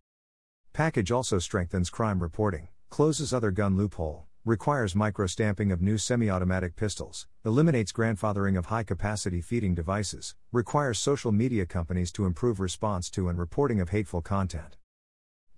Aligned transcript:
Package 0.74 1.10
also 1.10 1.40
strengthens 1.40 1.90
crime 1.90 2.22
reporting, 2.22 2.68
closes 2.90 3.34
other 3.34 3.52
gun 3.52 3.78
loophole, 3.78 4.26
requires 4.50 4.96
microstamping 4.96 5.72
of 5.72 5.80
new 5.80 5.96
semi 5.96 6.28
automatic 6.28 6.76
pistols, 6.76 7.28
eliminates 7.46 7.92
grandfathering 7.92 8.58
of 8.58 8.66
high 8.66 8.82
capacity 8.82 9.42
feeding 9.42 9.76
devices, 9.76 10.34
requires 10.52 10.98
social 10.98 11.32
media 11.32 11.68
companies 11.68 12.12
to 12.12 12.26
improve 12.26 12.60
response 12.60 13.12
to 13.12 13.30
and 13.30 13.38
reporting 13.38 13.80
of 13.80 13.90
hateful 13.90 14.24
content. 14.24 14.76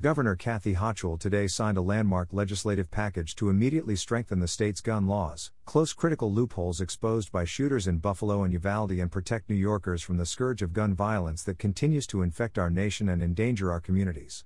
Governor 0.02 0.36
Kathy 0.36 0.74
Hochul 0.74 1.18
today 1.18 1.48
signed 1.48 1.78
a 1.78 1.82
landmark 1.82 2.34
legislative 2.34 2.92
package 2.92 3.34
to 3.36 3.50
immediately 3.50 3.96
strengthen 3.96 4.42
the 4.42 4.48
state's 4.48 4.82
gun 4.82 5.08
laws, 5.08 5.52
close 5.64 5.94
critical 5.94 6.30
loopholes 6.30 6.82
exposed 6.82 7.32
by 7.32 7.46
shooters 7.46 7.88
in 7.88 8.00
Buffalo 8.00 8.44
and 8.44 8.52
Uvalde, 8.52 9.00
and 9.00 9.10
protect 9.10 9.50
New 9.50 9.56
Yorkers 9.56 10.02
from 10.02 10.18
the 10.18 10.26
scourge 10.26 10.62
of 10.62 10.74
gun 10.74 10.94
violence 10.94 11.44
that 11.44 11.60
continues 11.60 12.06
to 12.08 12.24
infect 12.24 12.58
our 12.60 12.70
nation 12.70 13.08
and 13.08 13.24
endanger 13.24 13.72
our 13.72 13.80
communities. 13.80 14.44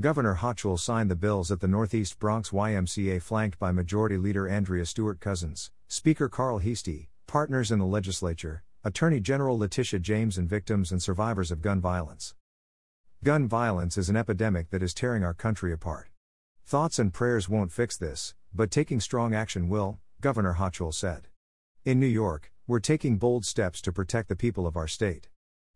Governor 0.00 0.36
Hochul 0.36 0.78
signed 0.78 1.10
the 1.10 1.14
bills 1.14 1.50
at 1.50 1.60
the 1.60 1.68
Northeast 1.68 2.18
Bronx 2.18 2.50
YMCA 2.50 3.20
flanked 3.20 3.58
by 3.58 3.70
Majority 3.70 4.16
Leader 4.16 4.48
Andrea 4.48 4.86
Stewart 4.86 5.20
Cousins, 5.20 5.70
Speaker 5.88 6.26
Carl 6.26 6.56
Heastie, 6.56 7.10
partners 7.26 7.70
in 7.70 7.78
the 7.78 7.84
legislature, 7.84 8.62
Attorney 8.82 9.20
General 9.20 9.58
Letitia 9.58 10.00
James, 10.00 10.38
and 10.38 10.48
victims 10.48 10.90
and 10.90 11.02
survivors 11.02 11.50
of 11.50 11.60
gun 11.60 11.82
violence. 11.82 12.34
Gun 13.22 13.46
violence 13.46 13.98
is 13.98 14.08
an 14.08 14.16
epidemic 14.16 14.70
that 14.70 14.82
is 14.82 14.94
tearing 14.94 15.22
our 15.22 15.34
country 15.34 15.70
apart. 15.70 16.08
Thoughts 16.64 16.98
and 16.98 17.12
prayers 17.12 17.50
won't 17.50 17.70
fix 17.70 17.98
this, 17.98 18.34
but 18.54 18.70
taking 18.70 19.00
strong 19.00 19.34
action 19.34 19.68
will, 19.68 19.98
Governor 20.22 20.54
Hochul 20.54 20.94
said. 20.94 21.28
In 21.84 22.00
New 22.00 22.06
York, 22.06 22.50
we're 22.66 22.80
taking 22.80 23.18
bold 23.18 23.44
steps 23.44 23.82
to 23.82 23.92
protect 23.92 24.30
the 24.30 24.36
people 24.36 24.66
of 24.66 24.78
our 24.78 24.88
state. 24.88 25.28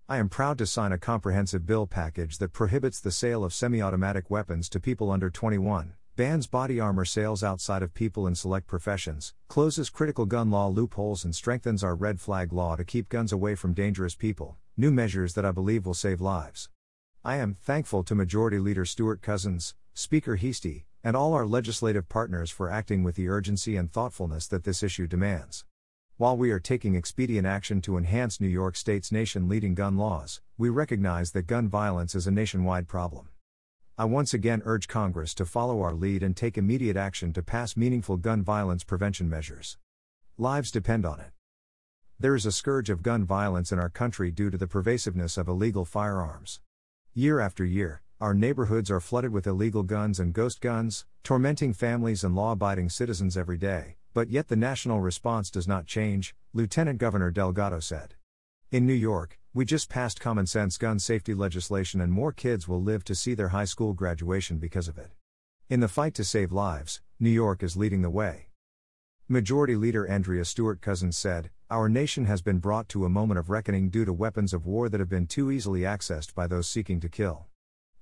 I 0.06 0.18
am 0.18 0.28
proud 0.28 0.58
to 0.58 0.66
sign 0.66 0.92
a 0.92 0.98
comprehensive 0.98 1.64
bill 1.64 1.86
package 1.86 2.36
that 2.36 2.52
prohibits 2.52 3.00
the 3.00 3.10
sale 3.10 3.42
of 3.42 3.54
semi 3.54 3.80
automatic 3.80 4.30
weapons 4.30 4.68
to 4.68 4.78
people 4.78 5.10
under 5.10 5.30
21, 5.30 5.94
bans 6.14 6.46
body 6.46 6.78
armor 6.78 7.06
sales 7.06 7.42
outside 7.42 7.82
of 7.82 7.94
people 7.94 8.26
in 8.26 8.34
select 8.34 8.66
professions, 8.66 9.32
closes 9.48 9.88
critical 9.88 10.26
gun 10.26 10.50
law 10.50 10.68
loopholes, 10.68 11.24
and 11.24 11.34
strengthens 11.34 11.82
our 11.82 11.94
red 11.94 12.20
flag 12.20 12.52
law 12.52 12.76
to 12.76 12.84
keep 12.84 13.08
guns 13.08 13.32
away 13.32 13.54
from 13.54 13.72
dangerous 13.72 14.14
people, 14.14 14.58
new 14.76 14.90
measures 14.90 15.32
that 15.32 15.46
I 15.46 15.52
believe 15.52 15.86
will 15.86 15.94
save 15.94 16.20
lives. 16.20 16.68
I 17.24 17.36
am 17.36 17.56
thankful 17.62 18.04
to 18.04 18.14
Majority 18.14 18.58
Leader 18.58 18.84
Stewart 18.84 19.22
Cousins, 19.22 19.74
Speaker 19.94 20.36
Heastie, 20.36 20.84
and 21.02 21.16
all 21.16 21.32
our 21.32 21.46
legislative 21.46 22.10
partners 22.10 22.50
for 22.50 22.68
acting 22.68 23.04
with 23.04 23.16
the 23.16 23.30
urgency 23.30 23.74
and 23.74 23.90
thoughtfulness 23.90 24.46
that 24.48 24.64
this 24.64 24.82
issue 24.82 25.06
demands. 25.06 25.64
While 26.16 26.36
we 26.36 26.52
are 26.52 26.60
taking 26.60 26.94
expedient 26.94 27.44
action 27.44 27.80
to 27.80 27.98
enhance 27.98 28.40
New 28.40 28.46
York 28.46 28.76
State's 28.76 29.10
nation 29.10 29.48
leading 29.48 29.74
gun 29.74 29.96
laws, 29.96 30.40
we 30.56 30.68
recognize 30.68 31.32
that 31.32 31.48
gun 31.48 31.68
violence 31.68 32.14
is 32.14 32.28
a 32.28 32.30
nationwide 32.30 32.86
problem. 32.86 33.30
I 33.98 34.04
once 34.04 34.32
again 34.32 34.62
urge 34.64 34.86
Congress 34.86 35.34
to 35.34 35.44
follow 35.44 35.82
our 35.82 35.92
lead 35.92 36.22
and 36.22 36.36
take 36.36 36.56
immediate 36.56 36.96
action 36.96 37.32
to 37.32 37.42
pass 37.42 37.76
meaningful 37.76 38.16
gun 38.16 38.44
violence 38.44 38.84
prevention 38.84 39.28
measures. 39.28 39.76
Lives 40.38 40.70
depend 40.70 41.04
on 41.04 41.18
it. 41.18 41.32
There 42.20 42.36
is 42.36 42.46
a 42.46 42.52
scourge 42.52 42.90
of 42.90 43.02
gun 43.02 43.24
violence 43.24 43.72
in 43.72 43.80
our 43.80 43.90
country 43.90 44.30
due 44.30 44.50
to 44.50 44.56
the 44.56 44.68
pervasiveness 44.68 45.36
of 45.36 45.48
illegal 45.48 45.84
firearms. 45.84 46.60
Year 47.12 47.40
after 47.40 47.64
year, 47.64 48.02
our 48.20 48.34
neighborhoods 48.34 48.88
are 48.88 49.00
flooded 49.00 49.32
with 49.32 49.48
illegal 49.48 49.82
guns 49.82 50.20
and 50.20 50.32
ghost 50.32 50.60
guns, 50.60 51.06
tormenting 51.24 51.72
families 51.72 52.22
and 52.22 52.36
law 52.36 52.52
abiding 52.52 52.88
citizens 52.88 53.36
every 53.36 53.58
day, 53.58 53.96
but 54.14 54.30
yet 54.30 54.46
the 54.48 54.56
national 54.56 55.00
response 55.00 55.50
does 55.50 55.66
not 55.66 55.86
change, 55.86 56.34
Lieutenant 56.52 56.98
Governor 56.98 57.32
Delgado 57.32 57.80
said. 57.80 58.14
In 58.70 58.86
New 58.86 58.94
York, 58.94 59.40
we 59.52 59.64
just 59.64 59.88
passed 59.88 60.20
common 60.20 60.46
sense 60.46 60.78
gun 60.78 60.98
safety 61.00 61.34
legislation 61.34 62.00
and 62.00 62.12
more 62.12 62.32
kids 62.32 62.66
will 62.66 62.80
live 62.80 63.04
to 63.04 63.14
see 63.14 63.34
their 63.34 63.48
high 63.48 63.64
school 63.64 63.92
graduation 63.92 64.58
because 64.58 64.88
of 64.88 64.96
it. 64.98 65.10
In 65.68 65.80
the 65.80 65.88
fight 65.88 66.14
to 66.14 66.24
save 66.24 66.52
lives, 66.52 67.02
New 67.18 67.30
York 67.30 67.62
is 67.62 67.76
leading 67.76 68.02
the 68.02 68.10
way. 68.10 68.48
Majority 69.28 69.74
Leader 69.74 70.06
Andrea 70.06 70.44
Stewart 70.44 70.80
Cousins 70.80 71.16
said, 71.16 71.50
Our 71.70 71.88
nation 71.88 72.26
has 72.26 72.40
been 72.40 72.58
brought 72.58 72.88
to 72.90 73.04
a 73.04 73.08
moment 73.08 73.38
of 73.38 73.50
reckoning 73.50 73.90
due 73.90 74.04
to 74.04 74.12
weapons 74.12 74.52
of 74.52 74.66
war 74.66 74.88
that 74.88 75.00
have 75.00 75.08
been 75.08 75.26
too 75.26 75.50
easily 75.50 75.80
accessed 75.80 76.34
by 76.34 76.46
those 76.46 76.68
seeking 76.68 77.00
to 77.00 77.08
kill. 77.08 77.46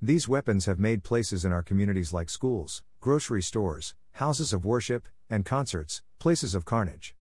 These 0.00 0.28
weapons 0.28 0.66
have 0.66 0.80
made 0.80 1.04
places 1.04 1.44
in 1.44 1.52
our 1.52 1.62
communities 1.62 2.12
like 2.12 2.28
schools, 2.28 2.82
grocery 3.00 3.40
stores, 3.40 3.94
houses 4.12 4.52
of 4.52 4.64
worship, 4.64 5.06
and 5.32 5.46
concerts, 5.46 6.02
places 6.18 6.54
of 6.54 6.66
carnage. 6.66 7.14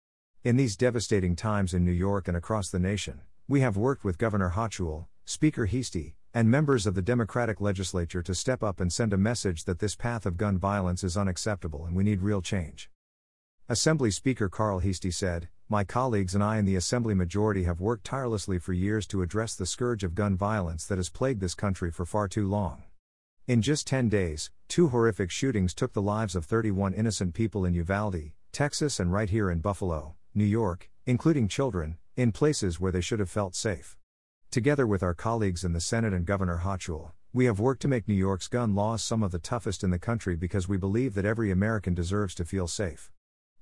In 0.42 0.56
these 0.56 0.78
devastating 0.78 1.36
times 1.36 1.74
in 1.74 1.84
New 1.84 1.92
York 1.92 2.26
and 2.26 2.36
across 2.38 2.70
the 2.70 2.78
nation, 2.78 3.20
we 3.46 3.60
have 3.60 3.76
worked 3.76 4.02
with 4.02 4.16
Governor 4.16 4.54
Hochul, 4.56 5.06
Speaker 5.26 5.66
Heastie, 5.66 6.14
and 6.32 6.50
members 6.50 6.86
of 6.86 6.94
the 6.94 7.02
Democratic 7.02 7.60
legislature 7.60 8.22
to 8.22 8.34
step 8.34 8.62
up 8.62 8.80
and 8.80 8.90
send 8.90 9.12
a 9.12 9.18
message 9.18 9.64
that 9.64 9.78
this 9.78 9.94
path 9.94 10.24
of 10.24 10.38
gun 10.38 10.58
violence 10.58 11.04
is 11.04 11.18
unacceptable 11.18 11.84
and 11.84 11.94
we 11.94 12.02
need 12.02 12.22
real 12.22 12.40
change. 12.40 12.90
Assembly 13.68 14.10
Speaker 14.10 14.48
Carl 14.48 14.78
Heastie 14.78 15.10
said, 15.10 15.48
My 15.68 15.84
colleagues 15.84 16.34
and 16.34 16.42
I 16.42 16.56
in 16.56 16.64
the 16.64 16.76
Assembly 16.76 17.14
majority 17.14 17.64
have 17.64 17.78
worked 17.78 18.04
tirelessly 18.04 18.58
for 18.58 18.72
years 18.72 19.06
to 19.08 19.20
address 19.20 19.54
the 19.54 19.66
scourge 19.66 20.02
of 20.02 20.14
gun 20.14 20.34
violence 20.34 20.86
that 20.86 20.96
has 20.96 21.10
plagued 21.10 21.42
this 21.42 21.54
country 21.54 21.90
for 21.90 22.06
far 22.06 22.26
too 22.26 22.48
long. 22.48 22.84
In 23.48 23.62
just 23.62 23.86
10 23.86 24.10
days, 24.10 24.50
two 24.68 24.88
horrific 24.88 25.30
shootings 25.30 25.72
took 25.72 25.94
the 25.94 26.02
lives 26.02 26.36
of 26.36 26.44
31 26.44 26.92
innocent 26.92 27.32
people 27.32 27.64
in 27.64 27.72
Uvalde, 27.72 28.32
Texas, 28.52 29.00
and 29.00 29.10
right 29.10 29.30
here 29.30 29.50
in 29.50 29.60
Buffalo, 29.60 30.16
New 30.34 30.44
York, 30.44 30.90
including 31.06 31.48
children, 31.48 31.96
in 32.14 32.30
places 32.30 32.78
where 32.78 32.92
they 32.92 33.00
should 33.00 33.20
have 33.20 33.30
felt 33.30 33.54
safe. 33.54 33.96
Together 34.50 34.86
with 34.86 35.02
our 35.02 35.14
colleagues 35.14 35.64
in 35.64 35.72
the 35.72 35.80
Senate 35.80 36.12
and 36.12 36.26
Governor 36.26 36.60
Hochul, 36.62 37.12
we 37.32 37.46
have 37.46 37.58
worked 37.58 37.80
to 37.80 37.88
make 37.88 38.06
New 38.06 38.12
York's 38.12 38.48
gun 38.48 38.74
laws 38.74 39.02
some 39.02 39.22
of 39.22 39.30
the 39.30 39.38
toughest 39.38 39.82
in 39.82 39.88
the 39.88 39.98
country 39.98 40.36
because 40.36 40.68
we 40.68 40.76
believe 40.76 41.14
that 41.14 41.24
every 41.24 41.50
American 41.50 41.94
deserves 41.94 42.34
to 42.34 42.44
feel 42.44 42.68
safe. 42.68 43.10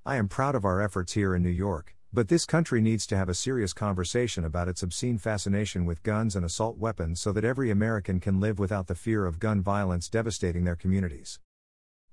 I 0.05 0.17
am 0.17 0.27
proud 0.27 0.53
of 0.53 0.65
our 0.65 0.81
efforts 0.81 1.13
here 1.13 1.33
in 1.33 1.43
New 1.43 1.49
York, 1.49 1.95
but 2.13 2.29
this 2.29 2.45
country 2.45 2.81
needs 2.81 3.05
to 3.07 3.17
have 3.17 3.29
a 3.29 3.33
serious 3.33 3.73
conversation 3.73 4.45
about 4.45 4.67
its 4.67 4.81
obscene 4.81 5.17
fascination 5.17 5.85
with 5.85 6.03
guns 6.03 6.35
and 6.35 6.45
assault 6.45 6.77
weapons 6.77 7.19
so 7.19 7.31
that 7.31 7.43
every 7.43 7.69
American 7.69 8.19
can 8.19 8.39
live 8.39 8.59
without 8.59 8.87
the 8.87 8.95
fear 8.95 9.25
of 9.25 9.39
gun 9.39 9.61
violence 9.61 10.09
devastating 10.09 10.63
their 10.63 10.75
communities. 10.75 11.39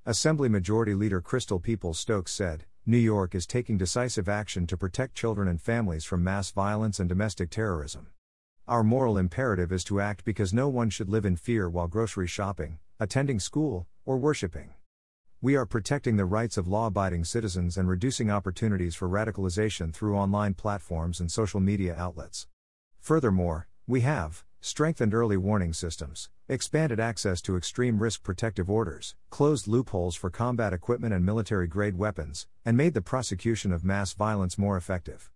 Assembly 0.05 0.49
Majority 0.49 0.95
Leader 0.95 1.21
Crystal 1.21 1.61
Peoples 1.61 1.99
Stokes 1.99 2.33
said, 2.33 2.65
New 2.85 2.99
York 2.99 3.35
is 3.35 3.47
taking 3.47 3.79
decisive 3.79 4.29
action 4.29 4.67
to 4.67 4.77
protect 4.77 5.15
children 5.15 5.49
and 5.49 5.63
families 5.63 6.05
from 6.05 6.23
mass 6.23 6.51
violence 6.51 7.01
and 7.01 7.09
domestic 7.09 7.49
terrorism. 7.49 8.09
Our 8.69 8.83
moral 8.83 9.17
imperative 9.17 9.73
is 9.73 9.85
to 9.85 10.01
act 10.01 10.25
because 10.25 10.53
no 10.53 10.69
one 10.69 10.91
should 10.91 11.09
live 11.09 11.25
in 11.25 11.37
fear 11.37 11.71
while 11.71 11.87
grocery 11.87 12.27
shopping, 12.27 12.79
attending 13.01 13.41
school, 13.41 13.87
or 14.05 14.19
worshiping. 14.19 14.75
We 15.45 15.57
are 15.57 15.67
protecting 15.67 16.17
the 16.17 16.25
rights 16.25 16.57
of 16.57 16.67
law 16.67 16.87
abiding 16.87 17.25
citizens 17.27 17.77
and 17.77 17.87
reducing 17.87 18.31
opportunities 18.31 18.95
for 18.95 19.11
radicalization 19.11 19.93
through 19.93 20.17
online 20.17 20.55
platforms 20.55 21.21
and 21.21 21.31
social 21.31 21.61
media 21.61 21.95
outlets. 21.99 22.47
Furthermore, 22.99 23.69
we 23.87 24.01
have 24.01 24.43
strengthened 24.63 25.13
early 25.13 25.37
warning 25.37 25.75
systems, 25.75 26.31
expanded 26.49 26.99
access 26.99 27.43
to 27.43 27.59
extreme 27.59 27.99
risk 27.99 28.23
protective 28.23 28.71
orders, 28.71 29.17
closed 29.29 29.69
loopholes 29.69 30.17
for 30.17 30.31
combat 30.31 30.73
equipment 30.73 31.13
and 31.13 31.27
military 31.27 31.67
grade 31.67 31.99
weapons, 31.99 32.47
and 32.65 32.75
made 32.75 32.95
the 32.95 33.03
prosecution 33.03 33.71
of 33.71 33.85
mass 33.85 34.15
violence 34.15 34.57
more 34.57 34.79
effective. 34.79 35.31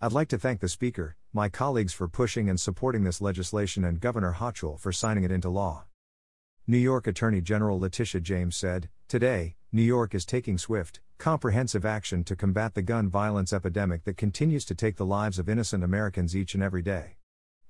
I'd 0.00 0.12
like 0.12 0.28
to 0.28 0.38
thank 0.38 0.60
the 0.60 0.70
Speaker, 0.70 1.16
my 1.34 1.50
colleagues 1.50 1.92
for 1.92 2.08
pushing 2.08 2.48
and 2.48 2.58
supporting 2.58 3.04
this 3.04 3.20
legislation, 3.20 3.84
and 3.84 4.00
Governor 4.00 4.36
Hochul 4.38 4.80
for 4.80 4.90
signing 4.90 5.24
it 5.24 5.30
into 5.30 5.50
law. 5.50 5.84
New 6.66 6.78
York 6.78 7.06
Attorney 7.06 7.42
General 7.42 7.78
Letitia 7.78 8.22
James 8.22 8.56
said, 8.56 8.88
Today, 9.10 9.56
New 9.72 9.82
York 9.82 10.14
is 10.14 10.24
taking 10.24 10.56
swift, 10.56 11.00
comprehensive 11.18 11.84
action 11.84 12.22
to 12.22 12.36
combat 12.36 12.74
the 12.74 12.80
gun 12.80 13.08
violence 13.08 13.52
epidemic 13.52 14.04
that 14.04 14.16
continues 14.16 14.64
to 14.66 14.74
take 14.76 14.98
the 14.98 15.04
lives 15.04 15.40
of 15.40 15.48
innocent 15.48 15.82
Americans 15.82 16.36
each 16.36 16.54
and 16.54 16.62
every 16.62 16.80
day. 16.80 17.16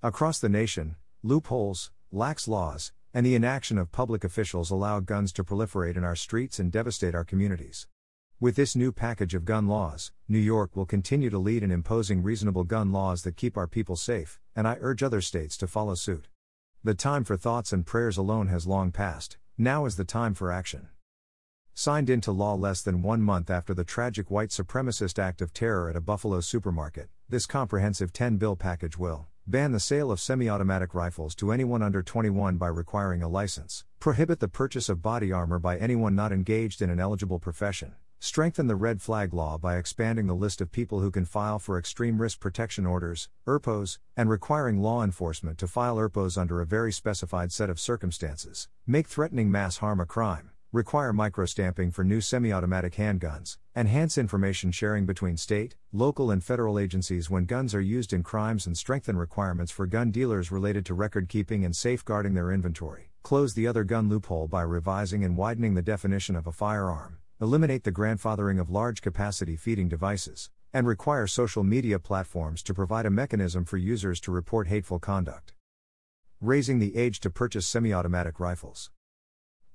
Across 0.02 0.40
the 0.40 0.50
nation, 0.50 0.96
loopholes, 1.22 1.92
lax 2.12 2.46
laws, 2.46 2.92
and 3.14 3.24
the 3.24 3.34
inaction 3.34 3.78
of 3.78 3.90
public 3.90 4.22
officials 4.22 4.70
allow 4.70 5.00
guns 5.00 5.32
to 5.32 5.42
proliferate 5.42 5.96
in 5.96 6.04
our 6.04 6.14
streets 6.14 6.58
and 6.58 6.70
devastate 6.70 7.14
our 7.14 7.24
communities. 7.24 7.86
With 8.38 8.54
this 8.54 8.76
new 8.76 8.92
package 8.92 9.32
of 9.34 9.46
gun 9.46 9.66
laws, 9.66 10.12
New 10.28 10.38
York 10.38 10.76
will 10.76 10.84
continue 10.84 11.30
to 11.30 11.38
lead 11.38 11.62
in 11.62 11.70
imposing 11.70 12.22
reasonable 12.22 12.64
gun 12.64 12.92
laws 12.92 13.22
that 13.22 13.38
keep 13.38 13.56
our 13.56 13.66
people 13.66 13.96
safe, 13.96 14.38
and 14.54 14.68
I 14.68 14.76
urge 14.82 15.02
other 15.02 15.22
states 15.22 15.56
to 15.56 15.66
follow 15.66 15.94
suit. 15.94 16.28
The 16.84 16.92
time 16.92 17.24
for 17.24 17.38
thoughts 17.38 17.72
and 17.72 17.86
prayers 17.86 18.18
alone 18.18 18.48
has 18.48 18.66
long 18.66 18.92
passed, 18.92 19.38
now 19.56 19.86
is 19.86 19.96
the 19.96 20.04
time 20.04 20.34
for 20.34 20.52
action. 20.52 20.88
Signed 21.80 22.10
into 22.10 22.30
law 22.30 22.56
less 22.56 22.82
than 22.82 23.00
one 23.00 23.22
month 23.22 23.48
after 23.48 23.72
the 23.72 23.84
tragic 23.84 24.30
white 24.30 24.50
supremacist 24.50 25.18
act 25.18 25.40
of 25.40 25.54
terror 25.54 25.88
at 25.88 25.96
a 25.96 26.00
Buffalo 26.02 26.40
supermarket, 26.40 27.08
this 27.26 27.46
comprehensive 27.46 28.12
10 28.12 28.36
bill 28.36 28.54
package 28.54 28.98
will 28.98 29.28
ban 29.46 29.72
the 29.72 29.80
sale 29.80 30.10
of 30.12 30.20
semi 30.20 30.46
automatic 30.46 30.92
rifles 30.92 31.34
to 31.36 31.50
anyone 31.50 31.82
under 31.82 32.02
21 32.02 32.58
by 32.58 32.66
requiring 32.66 33.22
a 33.22 33.28
license, 33.28 33.86
prohibit 33.98 34.40
the 34.40 34.46
purchase 34.46 34.90
of 34.90 35.00
body 35.00 35.32
armor 35.32 35.58
by 35.58 35.78
anyone 35.78 36.14
not 36.14 36.32
engaged 36.32 36.82
in 36.82 36.90
an 36.90 37.00
eligible 37.00 37.38
profession, 37.38 37.94
strengthen 38.18 38.66
the 38.66 38.76
red 38.76 39.00
flag 39.00 39.32
law 39.32 39.56
by 39.56 39.78
expanding 39.78 40.26
the 40.26 40.34
list 40.34 40.60
of 40.60 40.70
people 40.70 41.00
who 41.00 41.10
can 41.10 41.24
file 41.24 41.58
for 41.58 41.78
extreme 41.78 42.20
risk 42.20 42.40
protection 42.40 42.84
orders, 42.84 43.30
ERPOs, 43.46 43.98
and 44.18 44.28
requiring 44.28 44.82
law 44.82 45.02
enforcement 45.02 45.56
to 45.56 45.66
file 45.66 45.96
ERPOs 45.96 46.36
under 46.36 46.60
a 46.60 46.66
very 46.66 46.92
specified 46.92 47.50
set 47.50 47.70
of 47.70 47.80
circumstances, 47.80 48.68
make 48.86 49.06
threatening 49.06 49.50
mass 49.50 49.78
harm 49.78 49.98
a 49.98 50.04
crime 50.04 50.50
require 50.72 51.12
microstamping 51.12 51.92
for 51.92 52.04
new 52.04 52.20
semi 52.20 52.52
automatic 52.52 52.94
handguns, 52.94 53.58
enhance 53.74 54.16
information 54.16 54.70
sharing 54.70 55.04
between 55.04 55.36
state, 55.36 55.74
local, 55.92 56.30
and 56.30 56.44
federal 56.44 56.78
agencies 56.78 57.28
when 57.28 57.44
guns 57.44 57.74
are 57.74 57.80
used 57.80 58.12
in 58.12 58.22
crimes, 58.22 58.66
and 58.66 58.78
strengthen 58.78 59.16
requirements 59.16 59.72
for 59.72 59.84
gun 59.84 60.12
dealers 60.12 60.52
related 60.52 60.86
to 60.86 60.94
record 60.94 61.28
keeping 61.28 61.64
and 61.64 61.74
safeguarding 61.74 62.34
their 62.34 62.52
inventory, 62.52 63.10
close 63.24 63.54
the 63.54 63.66
other 63.66 63.82
gun 63.82 64.08
loophole 64.08 64.46
by 64.46 64.62
revising 64.62 65.24
and 65.24 65.36
widening 65.36 65.74
the 65.74 65.82
definition 65.82 66.36
of 66.36 66.46
a 66.46 66.52
firearm, 66.52 67.18
eliminate 67.40 67.82
the 67.82 67.90
grandfathering 67.90 68.60
of 68.60 68.70
large 68.70 69.02
capacity 69.02 69.56
feeding 69.56 69.88
devices, 69.88 70.50
and 70.72 70.86
require 70.86 71.26
social 71.26 71.64
media 71.64 71.98
platforms 71.98 72.62
to 72.62 72.72
provide 72.72 73.06
a 73.06 73.10
mechanism 73.10 73.64
for 73.64 73.76
users 73.76 74.20
to 74.20 74.30
report 74.30 74.68
hateful 74.68 75.00
conduct. 75.00 75.52
Raising 76.40 76.78
the 76.78 76.96
age 76.96 77.18
to 77.20 77.28
purchase 77.28 77.66
semi 77.66 77.92
automatic 77.92 78.38
rifles. 78.38 78.92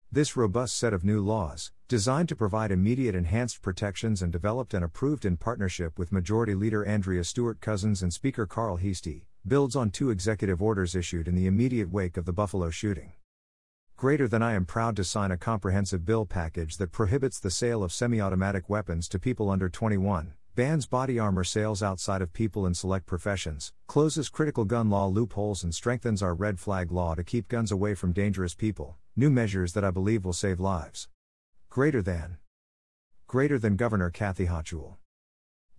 This 0.10 0.38
robust 0.38 0.78
set 0.78 0.94
of 0.94 1.04
new 1.04 1.20
laws, 1.20 1.74
designed 1.90 2.30
to 2.30 2.38
provide 2.38 2.72
immediate 2.72 3.16
enhanced 3.16 3.62
protections 3.62 4.22
and 4.22 4.32
developed 4.32 4.74
and 4.74 4.86
approved 4.86 5.26
in 5.26 5.36
partnership 5.36 6.00
with 6.00 6.14
Majority 6.14 6.56
Leader 6.56 6.86
Andrea 6.86 7.26
Stewart 7.26 7.60
Cousins 7.60 8.02
and 8.02 8.14
Speaker 8.14 8.46
Carl 8.46 8.78
Heastie, 8.78 9.26
builds 9.46 9.76
on 9.76 9.90
two 9.90 10.10
executive 10.10 10.62
orders 10.62 10.96
issued 10.96 11.28
in 11.28 11.36
the 11.36 11.48
immediate 11.48 11.92
wake 11.92 12.16
of 12.16 12.24
the 12.24 12.32
Buffalo 12.32 12.70
shooting. 12.70 13.12
Greater 13.98 14.30
than 14.30 14.42
I 14.42 14.54
am 14.54 14.66
proud 14.66 14.96
to 14.96 15.04
sign 15.04 15.32
a 15.32 15.38
comprehensive 15.38 16.06
bill 16.06 16.26
package 16.26 16.78
that 16.78 16.94
prohibits 16.94 17.42
the 17.42 17.52
sale 17.52 17.84
of 17.84 17.92
semi 17.92 18.22
automatic 18.22 18.70
weapons 18.70 19.10
to 19.10 19.20
people 19.20 19.50
under 19.50 19.68
21, 19.68 20.34
bans 20.56 20.86
body 20.86 21.18
armor 21.18 21.44
sales 21.44 21.82
outside 21.82 22.22
of 22.22 22.32
people 22.32 22.68
in 22.68 22.76
select 22.76 23.08
professions, 23.08 23.74
closes 23.88 24.30
critical 24.30 24.66
gun 24.66 24.88
law 24.88 25.08
loopholes, 25.08 25.64
and 25.64 25.74
strengthens 25.74 26.22
our 26.22 26.36
red 26.36 26.60
flag 26.60 26.92
law 26.92 27.16
to 27.16 27.24
keep 27.24 27.48
guns 27.48 27.72
away 27.72 27.96
from 27.96 28.14
dangerous 28.14 28.54
people, 28.54 28.96
new 29.16 29.32
measures 29.32 29.74
that 29.74 29.84
I 29.84 29.90
believe 29.90 30.24
will 30.24 30.34
save 30.34 30.60
lives. 30.60 31.08
Greater 31.72 32.04
than. 32.04 32.38
Greater 33.26 33.58
than 33.58 33.76
Governor 33.76 34.12
Kathy 34.12 34.46
Hochul. 34.46 34.98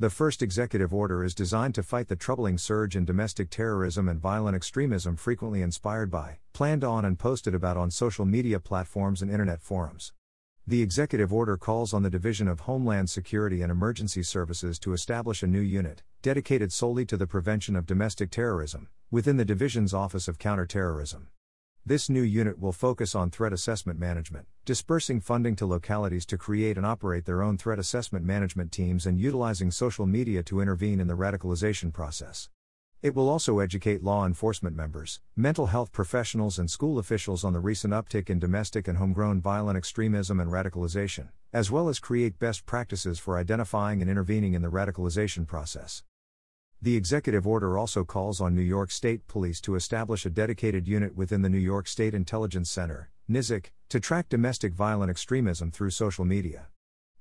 The 0.01 0.11
first 0.11 0.43
executive 0.43 0.93
order 0.93 1.23
is 1.23 1.37
designed 1.37 1.77
to 1.77 1.85
fight 1.85 2.09
the 2.09 2.17
troubling 2.17 2.59
surge 2.59 2.97
in 2.97 3.05
domestic 3.05 3.51
terrorism 3.51 4.09
and 4.09 4.21
violent 4.21 4.57
extremism 4.57 5.15
frequently 5.15 5.63
inspired 5.63 6.11
by, 6.11 6.39
planned 6.53 6.83
on, 6.83 7.05
and 7.05 7.17
posted 7.17 7.55
about 7.55 7.77
on 7.77 7.93
social 7.93 8.25
media 8.25 8.59
platforms 8.59 9.23
and 9.23 9.31
internet 9.31 9.63
forums. 9.63 10.13
The 10.67 10.81
executive 10.81 11.31
order 11.31 11.59
calls 11.59 11.93
on 11.93 12.05
the 12.05 12.09
Division 12.09 12.49
of 12.49 12.61
Homeland 12.61 13.11
Security 13.11 13.61
and 13.61 13.71
Emergency 13.71 14.23
Services 14.23 14.79
to 14.79 14.95
establish 14.95 15.43
a 15.43 15.47
new 15.47 15.61
unit, 15.61 16.03
dedicated 16.23 16.73
solely 16.73 17.05
to 17.05 17.19
the 17.19 17.27
prevention 17.27 17.77
of 17.77 17.85
domestic 17.85 18.31
terrorism, 18.31 18.89
within 19.11 19.37
the 19.37 19.45
Division's 19.45 19.93
Office 19.93 20.27
of 20.27 20.39
Counterterrorism. 20.39 21.29
This 21.85 22.09
new 22.09 22.23
unit 22.23 22.59
will 22.59 22.73
focus 22.73 23.15
on 23.15 23.31
threat 23.31 23.53
assessment 23.53 23.99
management, 23.99 24.47
dispersing 24.65 25.21
funding 25.21 25.55
to 25.57 25.67
localities 25.67 26.25
to 26.25 26.39
create 26.39 26.79
and 26.79 26.87
operate 26.87 27.27
their 27.27 27.43
own 27.43 27.59
threat 27.59 27.79
assessment 27.79 28.25
management 28.25 28.73
teams 28.73 29.05
and 29.05 29.21
utilizing 29.21 29.71
social 29.71 30.07
media 30.07 30.43
to 30.45 30.63
intervene 30.63 30.99
in 30.99 31.09
the 31.09 31.15
radicalization 31.15 31.93
process. 31.93 32.49
It 33.05 33.15
will 33.15 33.29
also 33.29 33.59
educate 33.59 34.03
law 34.03 34.25
enforcement 34.25 34.75
members, 34.75 35.21
mental 35.37 35.67
health 35.67 35.93
professionals, 35.93 36.59
and 36.59 36.71
school 36.71 36.99
officials 36.99 37.45
on 37.45 37.53
the 37.53 37.61
recent 37.61 37.93
uptick 37.93 38.31
in 38.31 38.39
domestic 38.39 38.89
and 38.89 38.97
homegrown 38.97 39.43
violent 39.43 39.77
extremism 39.77 40.41
and 40.41 40.51
radicalization, 40.51 41.29
as 41.53 41.71
well 41.71 41.91
as 41.91 41.99
create 41.99 42.39
best 42.39 42.65
practices 42.65 43.19
for 43.19 43.37
identifying 43.37 44.01
and 44.01 44.11
intervening 44.11 44.55
in 44.55 44.63
the 44.63 44.71
radicalization 44.71 45.47
process. 45.47 46.03
The 46.81 46.97
executive 46.97 47.47
order 47.47 47.77
also 47.77 48.05
calls 48.05 48.41
on 48.41 48.55
New 48.55 48.63
York 48.63 48.91
State 48.91 49.27
Police 49.27 49.61
to 49.61 49.75
establish 49.75 50.25
a 50.25 50.31
dedicated 50.31 50.89
unit 50.89 51.15
within 51.15 51.43
the 51.43 51.51
New 51.51 51.59
York 51.59 51.87
State 51.87 52.15
Intelligence 52.15 52.71
Center, 52.71 53.11
NYSIC, 53.31 53.67
to 53.91 54.01
track 54.01 54.31
domestic 54.31 54.73
violent 54.73 55.11
extremism 55.11 55.71
through 55.71 55.91
social 55.91 56.25
media. 56.25 56.69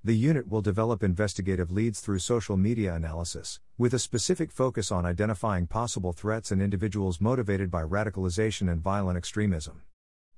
The 0.05 0.17
unit 0.17 0.49
will 0.49 0.61
develop 0.61 1.01
investigative 1.01 1.71
leads 1.71 2.01
through 2.01 2.19
social 2.19 2.57
media 2.57 2.93
analysis, 2.93 3.61
with 3.77 3.93
a 3.93 3.99
specific 3.99 4.51
focus 4.51 4.91
on 4.91 5.05
identifying 5.05 5.65
possible 5.65 6.11
threats 6.11 6.51
and 6.51 6.61
individuals 6.61 7.21
motivated 7.21 7.71
by 7.71 7.83
radicalization 7.83 8.69
and 8.69 8.81
violent 8.81 9.17
extremism. 9.17 9.83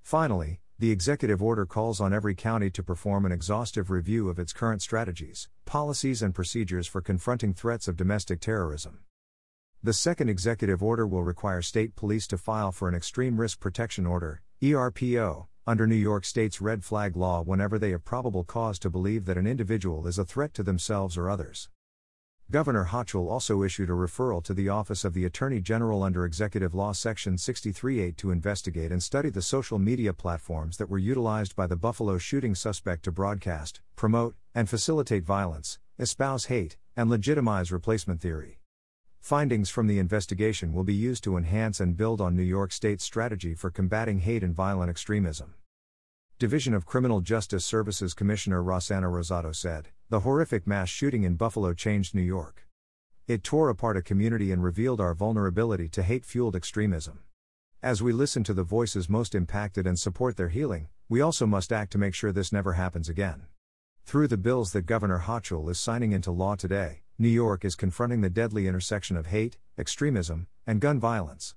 Finally, 0.03 0.59
the 0.77 0.91
executive 0.91 1.41
order 1.41 1.65
calls 1.65 1.99
on 1.99 2.13
every 2.13 2.35
county 2.35 2.69
to 2.69 2.83
perform 2.83 3.25
an 3.25 3.31
exhaustive 3.31 3.89
review 3.89 4.29
of 4.29 4.37
its 4.37 4.53
current 4.53 4.83
strategies, 4.83 5.49
policies, 5.65 6.21
and 6.21 6.35
procedures 6.35 6.85
for 6.85 7.01
confronting 7.01 7.51
threats 7.51 7.87
of 7.87 7.97
domestic 7.97 8.41
terrorism. 8.41 8.99
The 9.81 9.93
second 9.93 10.29
executive 10.29 10.83
order 10.83 11.07
will 11.07 11.23
require 11.23 11.63
state 11.63 11.95
police 11.95 12.27
to 12.27 12.37
file 12.37 12.71
for 12.71 12.87
an 12.87 12.93
Extreme 12.93 13.41
Risk 13.41 13.59
Protection 13.61 14.05
Order, 14.05 14.43
ERPO, 14.61 15.47
under 15.67 15.87
New 15.87 15.95
York 15.95 16.25
State's 16.25 16.61
red 16.61 16.83
flag 16.83 17.15
law 17.15 17.41
whenever 17.41 17.79
they 17.79 17.89
have 17.89 18.05
probable 18.05 18.43
cause 18.43 18.77
to 18.79 18.89
believe 18.89 19.25
that 19.25 19.37
an 19.37 19.47
individual 19.47 20.05
is 20.05 20.19
a 20.19 20.25
threat 20.25 20.53
to 20.53 20.61
themselves 20.61 21.17
or 21.17 21.29
others. 21.29 21.69
Governor 22.51 22.89
Hochul 22.91 23.31
also 23.31 23.63
issued 23.63 23.89
a 23.89 23.93
referral 23.93 24.43
to 24.43 24.53
the 24.53 24.69
Office 24.69 25.03
of 25.03 25.15
the 25.15 25.25
Attorney 25.25 25.59
General 25.59 26.03
under 26.03 26.25
Executive 26.25 26.75
Law 26.75 26.91
Section 26.91 27.37
63.8 27.37 28.15
to 28.17 28.29
investigate 28.29 28.91
and 28.91 29.01
study 29.01 29.31
the 29.31 29.41
social 29.41 29.79
media 29.79 30.13
platforms 30.13 30.77
that 30.77 30.89
were 30.89 30.99
utilized 30.99 31.55
by 31.55 31.65
the 31.65 31.75
Buffalo 31.75 32.19
shooting 32.19 32.53
suspect 32.53 33.03
to 33.05 33.11
broadcast, 33.11 33.81
promote, 33.95 34.35
and 34.53 34.69
facilitate 34.69 35.23
violence, 35.23 35.79
espouse 35.97 36.45
hate, 36.45 36.77
and 36.95 37.09
legitimize 37.09 37.71
replacement 37.71 38.21
theory. 38.21 38.59
Findings 39.25 39.71
from 39.71 39.87
the 39.87 39.97
investigation 39.97 40.71
will 40.71 40.83
be 40.83 40.93
used 40.93 41.23
to 41.23 41.35
enhance 41.35 41.79
and 41.79 41.97
build 41.97 42.21
on 42.21 42.35
New 42.35 42.43
York 42.43 42.71
State's 42.71 43.03
strategy 43.03 43.55
for 43.55 43.71
combating 43.71 44.19
hate 44.19 44.43
and 44.43 44.53
violent 44.53 44.87
extremism. 44.91 45.55
Division 46.37 46.75
of 46.75 46.85
Criminal 46.85 47.21
Justice 47.21 47.65
Services 47.65 48.13
Commissioner 48.13 48.61
Rossana 48.61 49.11
Rosado 49.11 49.55
said 49.55 49.87
The 50.09 50.19
horrific 50.19 50.67
mass 50.67 50.89
shooting 50.89 51.23
in 51.23 51.37
Buffalo 51.37 51.73
changed 51.73 52.13
New 52.13 52.21
York. 52.21 52.67
It 53.25 53.43
tore 53.43 53.69
apart 53.69 53.97
a 53.97 54.03
community 54.03 54.51
and 54.51 54.61
revealed 54.61 55.01
our 55.01 55.15
vulnerability 55.15 55.89
to 55.89 56.03
hate 56.03 56.23
fueled 56.23 56.55
extremism. 56.55 57.21
As 57.81 58.03
we 58.03 58.13
listen 58.13 58.43
to 58.43 58.53
the 58.53 58.61
voices 58.61 59.09
most 59.09 59.33
impacted 59.33 59.87
and 59.87 59.97
support 59.97 60.37
their 60.37 60.49
healing, 60.49 60.89
we 61.09 61.19
also 61.19 61.47
must 61.47 61.73
act 61.73 61.91
to 61.93 61.97
make 61.97 62.13
sure 62.13 62.31
this 62.31 62.53
never 62.53 62.73
happens 62.73 63.09
again. 63.09 63.47
Through 64.05 64.27
the 64.27 64.37
bills 64.37 64.71
that 64.73 64.85
Governor 64.85 65.23
Hochul 65.25 65.67
is 65.71 65.79
signing 65.79 66.11
into 66.11 66.29
law 66.29 66.53
today, 66.53 67.01
New 67.17 67.29
York 67.29 67.63
is 67.63 67.75
confronting 67.75 68.19
the 68.19 68.29
deadly 68.29 68.67
intersection 68.67 69.15
of 69.15 69.27
hate, 69.27 69.57
extremism, 69.77 70.47
and 70.67 70.81
gun 70.81 70.99
violence. 70.99 71.55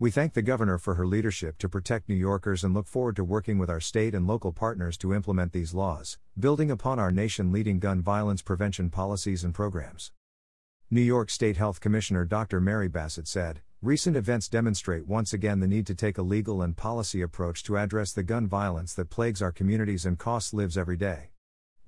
We 0.00 0.10
thank 0.10 0.34
the 0.34 0.42
Governor 0.42 0.78
for 0.78 0.96
her 0.96 1.06
leadership 1.06 1.58
to 1.58 1.68
protect 1.68 2.08
New 2.08 2.16
Yorkers 2.16 2.64
and 2.64 2.74
look 2.74 2.88
forward 2.88 3.14
to 3.14 3.22
working 3.22 3.56
with 3.56 3.70
our 3.70 3.78
state 3.78 4.16
and 4.16 4.26
local 4.26 4.50
partners 4.50 4.98
to 4.98 5.14
implement 5.14 5.52
these 5.52 5.72
laws, 5.72 6.18
building 6.36 6.72
upon 6.72 6.98
our 6.98 7.12
nation 7.12 7.52
leading 7.52 7.78
gun 7.78 8.02
violence 8.02 8.42
prevention 8.42 8.90
policies 8.90 9.44
and 9.44 9.54
programs. 9.54 10.10
New 10.90 11.00
York 11.00 11.30
State 11.30 11.56
Health 11.56 11.78
Commissioner 11.78 12.24
Dr. 12.24 12.60
Mary 12.60 12.88
Bassett 12.88 13.28
said, 13.28 13.60
Recent 13.82 14.16
events 14.16 14.48
demonstrate 14.48 15.06
once 15.06 15.32
again 15.32 15.60
the 15.60 15.68
need 15.68 15.86
to 15.86 15.94
take 15.94 16.18
a 16.18 16.22
legal 16.22 16.62
and 16.62 16.76
policy 16.76 17.22
approach 17.22 17.62
to 17.62 17.76
address 17.76 18.12
the 18.12 18.24
gun 18.24 18.48
violence 18.48 18.92
that 18.94 19.10
plagues 19.10 19.40
our 19.40 19.52
communities 19.52 20.04
and 20.04 20.18
costs 20.18 20.52
lives 20.52 20.76
every 20.76 20.96
day. 20.96 21.30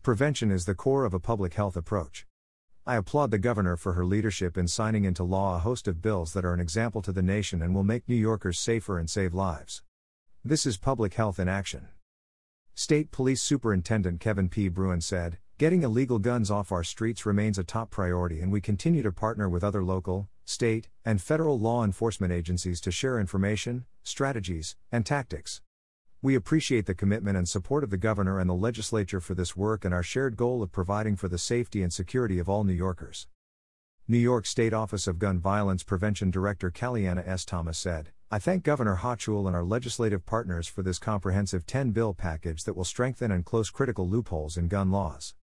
Prevention 0.04 0.52
is 0.52 0.66
the 0.66 0.76
core 0.76 1.04
of 1.04 1.14
a 1.14 1.18
public 1.18 1.54
health 1.54 1.76
approach. 1.76 2.27
I 2.88 2.96
applaud 2.96 3.30
the 3.30 3.38
governor 3.38 3.76
for 3.76 3.92
her 3.92 4.06
leadership 4.06 4.56
in 4.56 4.66
signing 4.66 5.04
into 5.04 5.22
law 5.22 5.56
a 5.56 5.58
host 5.58 5.88
of 5.88 6.00
bills 6.00 6.32
that 6.32 6.46
are 6.46 6.54
an 6.54 6.58
example 6.58 7.02
to 7.02 7.12
the 7.12 7.20
nation 7.20 7.60
and 7.60 7.74
will 7.74 7.84
make 7.84 8.08
New 8.08 8.16
Yorkers 8.16 8.58
safer 8.58 8.98
and 8.98 9.10
save 9.10 9.34
lives. 9.34 9.82
This 10.42 10.64
is 10.64 10.78
public 10.78 11.12
health 11.12 11.38
in 11.38 11.50
action. 11.50 11.88
State 12.74 13.10
Police 13.10 13.42
Superintendent 13.42 14.20
Kevin 14.20 14.48
P. 14.48 14.70
Bruen 14.70 15.02
said, 15.02 15.36
Getting 15.58 15.82
illegal 15.82 16.18
guns 16.18 16.50
off 16.50 16.72
our 16.72 16.82
streets 16.82 17.26
remains 17.26 17.58
a 17.58 17.62
top 17.62 17.90
priority, 17.90 18.40
and 18.40 18.50
we 18.50 18.62
continue 18.62 19.02
to 19.02 19.12
partner 19.12 19.50
with 19.50 19.62
other 19.62 19.84
local, 19.84 20.30
state, 20.46 20.88
and 21.04 21.20
federal 21.20 21.60
law 21.60 21.84
enforcement 21.84 22.32
agencies 22.32 22.80
to 22.80 22.90
share 22.90 23.20
information, 23.20 23.84
strategies, 24.02 24.76
and 24.90 25.04
tactics. 25.04 25.60
We 26.20 26.34
appreciate 26.34 26.86
the 26.86 26.96
commitment 26.96 27.36
and 27.36 27.48
support 27.48 27.84
of 27.84 27.90
the 27.90 27.96
Governor 27.96 28.40
and 28.40 28.50
the 28.50 28.54
Legislature 28.54 29.20
for 29.20 29.34
this 29.36 29.56
work 29.56 29.84
and 29.84 29.94
our 29.94 30.02
shared 30.02 30.36
goal 30.36 30.64
of 30.64 30.72
providing 30.72 31.14
for 31.14 31.28
the 31.28 31.38
safety 31.38 31.80
and 31.80 31.92
security 31.92 32.40
of 32.40 32.48
all 32.48 32.64
New 32.64 32.72
Yorkers. 32.72 33.28
New 34.08 34.18
York 34.18 34.44
State 34.44 34.72
Office 34.72 35.06
of 35.06 35.20
Gun 35.20 35.38
Violence 35.38 35.84
Prevention 35.84 36.32
Director 36.32 36.72
Caliana 36.72 37.24
S. 37.24 37.44
Thomas 37.44 37.78
said, 37.78 38.08
I 38.32 38.40
thank 38.40 38.64
Governor 38.64 38.96
Hochul 38.96 39.46
and 39.46 39.54
our 39.54 39.62
legislative 39.62 40.26
partners 40.26 40.66
for 40.66 40.82
this 40.82 40.98
comprehensive 40.98 41.66
10 41.66 41.92
bill 41.92 42.14
package 42.14 42.64
that 42.64 42.74
will 42.74 42.82
strengthen 42.82 43.30
and 43.30 43.44
close 43.44 43.70
critical 43.70 44.08
loopholes 44.08 44.56
in 44.56 44.66
gun 44.66 44.90
laws. 44.90 45.36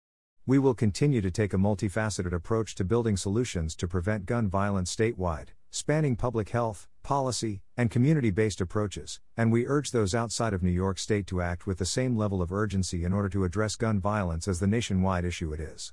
We 0.45 0.59
will 0.59 0.73
continue 0.73 1.21
to 1.21 1.31
take 1.31 1.53
a 1.53 1.57
multifaceted 1.57 2.33
approach 2.33 2.75
to 2.75 2.83
building 2.83 3.15
solutions 3.15 3.77
to 3.77 3.87
prevent 3.87 4.25
gun 4.25 4.49
violence 4.49 4.93
statewide, 4.93 5.49
spanning 5.75 6.15
public 6.15 6.51
health, 6.51 6.87
policy, 7.03 7.61
and 7.75 7.91
community 7.91 8.31
based 8.31 8.61
approaches, 8.61 9.19
and 9.35 9.51
we 9.51 9.67
urge 9.67 9.91
those 9.91 10.15
outside 10.15 10.53
of 10.53 10.63
New 10.63 10.71
York 10.71 10.97
State 10.97 11.27
to 11.27 11.41
act 11.41 11.67
with 11.67 11.79
the 11.79 11.85
same 11.85 12.15
level 12.15 12.41
of 12.41 12.53
urgency 12.53 13.03
in 13.03 13.11
order 13.11 13.27
to 13.27 13.43
address 13.43 13.75
gun 13.75 13.99
violence 13.99 14.47
as 14.47 14.61
the 14.61 14.67
nationwide 14.67 15.25
issue 15.25 15.51
it 15.51 15.59
is. 15.59 15.91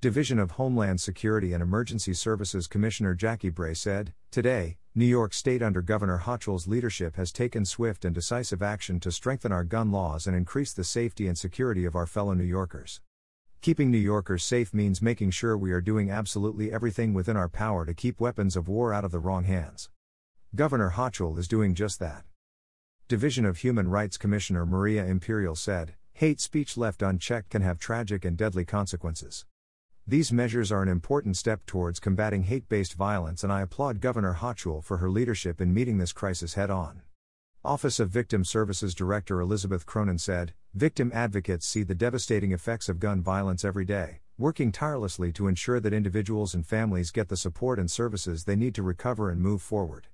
Division 0.00 0.38
of 0.38 0.52
Homeland 0.52 1.02
Security 1.02 1.52
and 1.52 1.62
Emergency 1.62 2.14
Services 2.14 2.66
Commissioner 2.66 3.12
Jackie 3.14 3.50
Bray 3.50 3.74
said, 3.74 4.14
Today, 4.30 4.78
New 4.94 5.04
York 5.04 5.34
State 5.34 5.60
under 5.60 5.82
Governor 5.82 6.22
Hochul's 6.24 6.66
leadership 6.66 7.16
has 7.16 7.30
taken 7.30 7.66
swift 7.66 8.06
and 8.06 8.14
decisive 8.14 8.62
action 8.62 9.00
to 9.00 9.12
strengthen 9.12 9.52
our 9.52 9.64
gun 9.64 9.92
laws 9.92 10.26
and 10.26 10.34
increase 10.34 10.72
the 10.72 10.82
safety 10.82 11.26
and 11.26 11.36
security 11.36 11.84
of 11.84 11.94
our 11.94 12.06
fellow 12.06 12.32
New 12.32 12.42
Yorkers. 12.42 13.02
Keeping 13.64 13.90
New 13.90 13.96
Yorkers 13.96 14.44
safe 14.44 14.74
means 14.74 15.00
making 15.00 15.30
sure 15.30 15.56
we 15.56 15.72
are 15.72 15.80
doing 15.80 16.10
absolutely 16.10 16.70
everything 16.70 17.14
within 17.14 17.34
our 17.34 17.48
power 17.48 17.86
to 17.86 17.94
keep 17.94 18.20
weapons 18.20 18.56
of 18.56 18.68
war 18.68 18.92
out 18.92 19.06
of 19.06 19.10
the 19.10 19.18
wrong 19.18 19.44
hands. 19.44 19.88
Governor 20.54 20.90
Hochul 20.96 21.38
is 21.38 21.48
doing 21.48 21.74
just 21.74 21.98
that. 21.98 22.24
Division 23.08 23.46
of 23.46 23.56
Human 23.56 23.88
Rights 23.88 24.18
Commissioner 24.18 24.66
Maria 24.66 25.06
Imperial 25.06 25.54
said, 25.54 25.94
Hate 26.12 26.42
speech 26.42 26.76
left 26.76 27.00
unchecked 27.00 27.48
can 27.48 27.62
have 27.62 27.78
tragic 27.78 28.26
and 28.26 28.36
deadly 28.36 28.66
consequences. 28.66 29.46
These 30.06 30.30
measures 30.30 30.70
are 30.70 30.82
an 30.82 30.90
important 30.90 31.38
step 31.38 31.64
towards 31.64 32.00
combating 32.00 32.42
hate 32.42 32.68
based 32.68 32.92
violence, 32.92 33.42
and 33.42 33.50
I 33.50 33.62
applaud 33.62 34.02
Governor 34.02 34.34
Hochul 34.42 34.84
for 34.84 34.98
her 34.98 35.08
leadership 35.08 35.62
in 35.62 35.72
meeting 35.72 35.96
this 35.96 36.12
crisis 36.12 36.52
head 36.52 36.70
on. 36.70 37.00
Office 37.66 37.98
of 37.98 38.10
Victim 38.10 38.44
Services 38.44 38.94
Director 38.94 39.40
Elizabeth 39.40 39.86
Cronin 39.86 40.18
said, 40.18 40.52
Victim 40.74 41.10
advocates 41.14 41.66
see 41.66 41.82
the 41.82 41.94
devastating 41.94 42.52
effects 42.52 42.90
of 42.90 43.00
gun 43.00 43.22
violence 43.22 43.64
every 43.64 43.86
day, 43.86 44.20
working 44.36 44.70
tirelessly 44.70 45.32
to 45.32 45.48
ensure 45.48 45.80
that 45.80 45.94
individuals 45.94 46.52
and 46.52 46.66
families 46.66 47.10
get 47.10 47.30
the 47.30 47.38
support 47.38 47.78
and 47.78 47.90
services 47.90 48.44
they 48.44 48.54
need 48.54 48.74
to 48.74 48.82
recover 48.82 49.30
and 49.30 49.40
move 49.40 49.62
forward. 49.62 50.08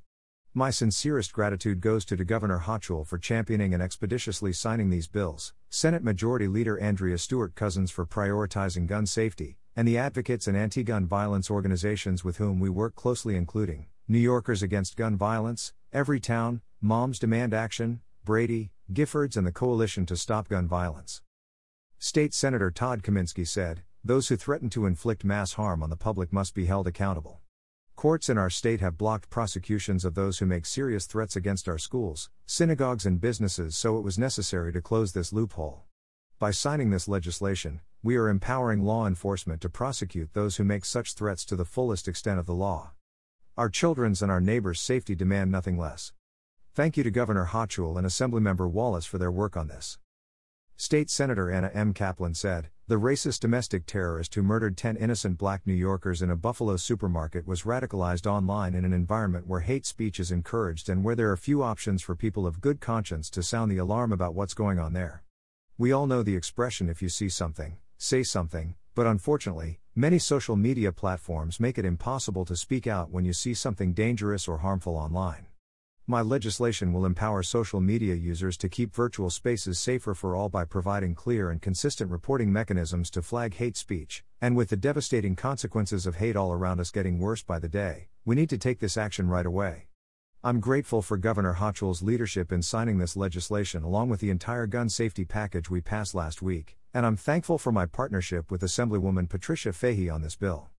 My 0.58 0.72
sincerest 0.72 1.34
gratitude 1.34 1.82
goes 1.82 2.04
to, 2.06 2.18
to 2.18 2.26
Governor 2.26 2.64
Hochul 2.66 3.06
for 3.06 3.20
championing 3.20 3.76
and 3.76 3.84
expeditiously 3.84 4.54
signing 4.54 4.90
these 4.90 5.08
bills, 5.08 5.54
Senate 5.70 6.04
Majority 6.04 6.48
Leader 6.48 6.80
Andrea 6.80 7.20
Stewart 7.20 7.54
Cousins 7.54 7.92
for 7.92 8.08
prioritizing 8.08 8.88
gun 8.88 9.06
safety, 9.06 9.60
and 9.76 9.88
the 9.88 10.00
advocates 10.00 10.48
and 10.48 10.58
anti 10.58 10.82
gun 10.82 11.06
violence 11.06 11.52
organizations 11.52 12.24
with 12.24 12.38
whom 12.38 12.60
we 12.60 12.72
work 12.72 12.96
closely, 12.96 13.36
including 13.36 13.86
New 14.08 14.18
Yorkers 14.18 14.64
Against 14.64 14.98
Gun 14.98 15.16
Violence, 15.16 15.74
Everytown, 15.94 16.62
Moms 16.82 17.20
Demand 17.20 17.54
Action, 17.54 18.02
Brady, 18.26 18.72
Giffords, 18.92 19.38
and 19.38 19.46
the 19.46 19.52
Coalition 19.52 20.08
to 20.08 20.18
Stop 20.18 20.50
Gun 20.50 20.68
Violence. 20.68 21.22
State 22.00 22.34
Senator 22.34 22.72
Todd 22.72 23.04
Kaminsky 23.04 23.48
said, 23.48 23.84
Those 24.04 24.30
who 24.30 24.36
threaten 24.36 24.72
to 24.72 24.88
inflict 24.88 25.24
mass 25.24 25.54
harm 25.54 25.84
on 25.84 25.92
the 25.92 25.96
public 25.96 26.34
must 26.34 26.56
be 26.56 26.66
held 26.66 26.88
accountable. 26.88 27.42
Courts 27.98 28.30
in 28.30 28.38
our 28.38 28.52
state 28.52 28.80
have 28.80 28.96
blocked 28.96 29.32
prosecutions 29.32 30.06
of 30.06 30.14
those 30.14 30.38
who 30.38 30.46
make 30.46 30.68
serious 30.68 31.08
threats 31.08 31.36
against 31.36 31.68
our 31.68 31.80
schools, 31.80 32.30
synagogues, 32.46 33.08
and 33.08 33.20
businesses, 33.20 33.76
so 33.76 33.98
it 33.98 34.04
was 34.04 34.20
necessary 34.20 34.72
to 34.72 34.84
close 34.84 35.14
this 35.14 35.34
loophole. 35.34 35.82
By 36.38 36.52
signing 36.52 36.92
this 36.92 37.08
legislation, 37.08 37.82
we 38.04 38.16
are 38.16 38.30
empowering 38.30 38.84
law 38.84 39.08
enforcement 39.08 39.62
to 39.62 39.70
prosecute 39.70 40.34
those 40.34 40.58
who 40.58 40.64
make 40.64 40.86
such 40.86 41.16
threats 41.16 41.44
to 41.46 41.56
the 41.56 41.66
fullest 41.66 42.08
extent 42.08 42.40
of 42.40 42.46
the 42.46 42.54
law. 42.54 42.92
Our 43.58 43.68
children's 43.68 44.22
and 44.22 44.32
our 44.32 44.42
neighbors' 44.42 44.80
safety 44.80 45.16
demand 45.16 45.52
nothing 45.52 45.80
less. 45.80 46.14
Thank 46.76 46.98
you 46.98 47.04
to 47.04 47.10
Governor 47.10 47.48
Hochul 47.48 47.98
and 47.98 48.06
Assemblymember 48.06 48.70
Wallace 48.70 49.08
for 49.08 49.18
their 49.18 49.32
work 49.32 49.58
on 49.58 49.70
this. 49.70 49.98
State 50.80 51.10
Senator 51.10 51.50
Anna 51.50 51.72
M. 51.74 51.92
Kaplan 51.92 52.36
said, 52.36 52.68
The 52.88 53.00
racist 53.00 53.40
domestic 53.40 53.88
terrorist 53.88 54.36
who 54.36 54.44
murdered 54.44 54.78
10 54.78 54.96
innocent 54.98 55.40
black 55.40 55.66
New 55.66 55.74
Yorkers 55.74 56.22
in 56.22 56.30
a 56.30 56.36
Buffalo 56.36 56.78
supermarket 56.78 57.48
was 57.48 57.64
radicalized 57.64 58.28
online 58.28 58.76
in 58.76 58.86
an 58.86 58.94
environment 58.94 59.48
where 59.48 59.62
hate 59.62 59.88
speech 59.88 60.20
is 60.20 60.32
encouraged 60.32 60.88
and 60.88 61.04
where 61.04 61.16
there 61.16 61.32
are 61.32 61.36
few 61.36 61.64
options 61.64 62.04
for 62.04 62.16
people 62.16 62.46
of 62.46 62.62
good 62.62 62.80
conscience 62.80 63.32
to 63.32 63.42
sound 63.42 63.72
the 63.72 63.80
alarm 63.80 64.12
about 64.12 64.36
what's 64.36 64.54
going 64.54 64.78
on 64.78 64.94
there. 64.94 65.24
We 65.80 65.92
all 65.92 66.06
know 66.06 66.22
the 66.22 66.36
expression 66.36 66.90
if 66.90 67.02
you 67.02 67.10
see 67.10 67.28
something, 67.28 67.78
say 67.98 68.22
something, 68.22 68.76
but 68.94 69.08
unfortunately, 69.08 69.80
many 69.96 70.20
social 70.20 70.56
media 70.56 70.92
platforms 70.92 71.60
make 71.60 71.80
it 71.80 71.86
impossible 71.86 72.46
to 72.46 72.56
speak 72.56 72.86
out 72.86 73.10
when 73.10 73.26
you 73.26 73.34
see 73.34 73.56
something 73.56 73.94
dangerous 73.94 74.48
or 74.48 74.60
harmful 74.60 74.96
online. 74.96 75.47
My 76.10 76.22
legislation 76.22 76.94
will 76.94 77.06
empower 77.06 77.44
social 77.44 77.82
media 77.82 78.16
users 78.16 78.56
to 78.60 78.70
keep 78.70 78.96
virtual 78.96 79.30
spaces 79.30 79.78
safer 79.78 80.14
for 80.14 80.38
all 80.38 80.48
by 80.48 80.64
providing 80.64 81.14
clear 81.14 81.50
and 81.50 81.62
consistent 81.62 82.10
reporting 82.10 82.50
mechanisms 82.50 83.10
to 83.10 83.22
flag 83.22 83.56
hate 83.56 83.76
speech. 83.76 84.24
And 84.40 84.56
with 84.56 84.70
the 84.70 84.78
devastating 84.78 85.36
consequences 85.36 86.06
of 86.06 86.16
hate 86.16 86.38
all 86.38 86.54
around 86.54 86.80
us 86.80 86.92
getting 86.92 87.20
worse 87.20 87.44
by 87.44 87.60
the 87.60 87.68
day, 87.68 88.08
we 88.24 88.36
need 88.36 88.50
to 88.52 88.58
take 88.58 88.80
this 88.80 88.96
action 88.96 89.28
right 89.28 89.46
away. 89.46 89.90
I'm 90.46 90.62
grateful 90.62 91.02
for 91.02 91.18
Governor 91.18 91.56
Hochul's 91.56 92.02
leadership 92.02 92.54
in 92.54 92.62
signing 92.62 93.00
this 93.00 93.18
legislation 93.18 93.84
along 93.84 94.08
with 94.08 94.22
the 94.22 94.30
entire 94.30 94.66
gun 94.66 94.88
safety 94.88 95.26
package 95.26 95.70
we 95.70 95.82
passed 95.82 96.16
last 96.16 96.42
week, 96.42 96.78
and 96.94 97.06
I'm 97.06 97.18
thankful 97.18 97.58
for 97.58 97.74
my 97.74 97.86
partnership 97.86 98.50
with 98.50 98.62
Assemblywoman 98.62 99.28
Patricia 99.28 99.74
Fahy 99.74 100.10
on 100.10 100.22
this 100.22 100.38
bill. 100.38 100.70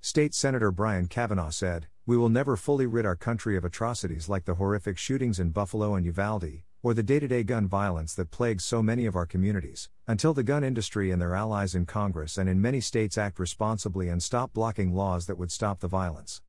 State 0.00 0.34
Senator 0.34 0.72
Brian 0.72 1.06
Kavanagh 1.06 1.50
said, 1.50 1.86
we 2.08 2.16
will 2.16 2.30
never 2.30 2.56
fully 2.56 2.86
rid 2.86 3.04
our 3.04 3.14
country 3.14 3.54
of 3.54 3.66
atrocities 3.66 4.30
like 4.30 4.46
the 4.46 4.54
horrific 4.54 4.96
shootings 4.96 5.38
in 5.38 5.50
Buffalo 5.50 5.94
and 5.94 6.06
Uvalde, 6.06 6.62
or 6.82 6.94
the 6.94 7.02
day 7.02 7.20
to 7.20 7.28
day 7.28 7.42
gun 7.42 7.68
violence 7.68 8.14
that 8.14 8.30
plagues 8.30 8.64
so 8.64 8.82
many 8.82 9.04
of 9.04 9.14
our 9.14 9.26
communities, 9.26 9.90
until 10.06 10.32
the 10.32 10.42
gun 10.42 10.64
industry 10.64 11.10
and 11.10 11.20
their 11.20 11.34
allies 11.34 11.74
in 11.74 11.84
Congress 11.84 12.38
and 12.38 12.48
in 12.48 12.62
many 12.62 12.80
states 12.80 13.18
act 13.18 13.38
responsibly 13.38 14.08
and 14.08 14.22
stop 14.22 14.54
blocking 14.54 14.94
laws 14.94 15.26
that 15.26 15.36
would 15.36 15.52
stop 15.52 15.80
the 15.80 15.86
violence. 15.86 16.40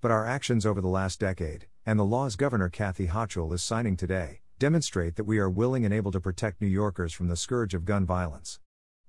But 0.00 0.10
our 0.10 0.26
actions 0.26 0.66
over 0.66 0.80
the 0.80 0.88
last 0.88 1.20
decade, 1.20 1.68
and 1.86 1.96
the 1.96 2.04
laws 2.04 2.34
Governor 2.34 2.68
Kathy 2.68 3.06
Hochul 3.06 3.54
is 3.54 3.62
signing 3.62 3.96
today, 3.96 4.40
demonstrate 4.58 5.14
that 5.14 5.22
we 5.22 5.38
are 5.38 5.48
willing 5.48 5.84
and 5.84 5.94
able 5.94 6.10
to 6.10 6.18
protect 6.18 6.60
New 6.60 6.66
Yorkers 6.66 7.12
from 7.12 7.28
the 7.28 7.36
scourge 7.36 7.72
of 7.72 7.84
gun 7.84 8.04
violence. 8.04 8.58